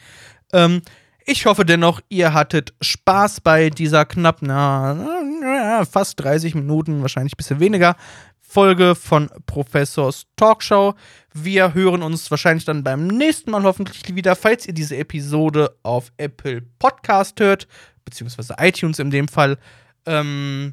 Ähm, 0.52 0.82
ich 1.24 1.46
hoffe 1.46 1.64
dennoch, 1.64 2.00
ihr 2.08 2.32
hattet 2.32 2.74
Spaß 2.80 3.42
bei 3.42 3.70
dieser 3.70 4.04
knapp, 4.06 4.38
na, 4.40 5.84
fast 5.90 6.20
30 6.20 6.54
Minuten, 6.54 7.02
wahrscheinlich 7.02 7.34
ein 7.34 7.36
bisschen 7.36 7.60
weniger, 7.60 7.96
Folge 8.40 8.94
von 8.94 9.28
Professors 9.44 10.26
Talkshow. 10.36 10.94
Wir 11.34 11.74
hören 11.74 12.02
uns 12.02 12.30
wahrscheinlich 12.30 12.64
dann 12.64 12.82
beim 12.82 13.06
nächsten 13.06 13.50
Mal 13.50 13.62
hoffentlich 13.64 14.14
wieder, 14.14 14.36
falls 14.36 14.66
ihr 14.66 14.72
diese 14.72 14.96
Episode 14.96 15.76
auf 15.82 16.12
Apple 16.16 16.62
Podcast 16.78 17.40
hört, 17.40 17.68
beziehungsweise 18.06 18.54
iTunes 18.58 18.98
in 18.98 19.10
dem 19.10 19.28
Fall. 19.28 19.58
Ähm, 20.06 20.72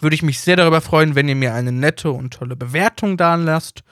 würde 0.00 0.14
ich 0.14 0.22
mich 0.22 0.40
sehr 0.40 0.54
darüber 0.54 0.80
freuen, 0.80 1.16
wenn 1.16 1.28
ihr 1.28 1.34
mir 1.34 1.52
eine 1.52 1.72
nette 1.72 2.12
und 2.12 2.32
tolle 2.32 2.54
Bewertung 2.54 3.16
da 3.16 3.34
lasst. 3.34 3.82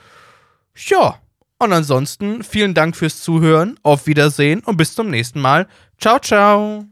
Ja. 0.76 1.18
Und 1.62 1.74
ansonsten 1.74 2.42
vielen 2.42 2.72
Dank 2.72 2.96
fürs 2.96 3.20
Zuhören, 3.20 3.78
auf 3.82 4.06
Wiedersehen 4.06 4.60
und 4.64 4.78
bis 4.78 4.94
zum 4.94 5.10
nächsten 5.10 5.40
Mal. 5.40 5.68
Ciao, 5.98 6.18
ciao. 6.18 6.89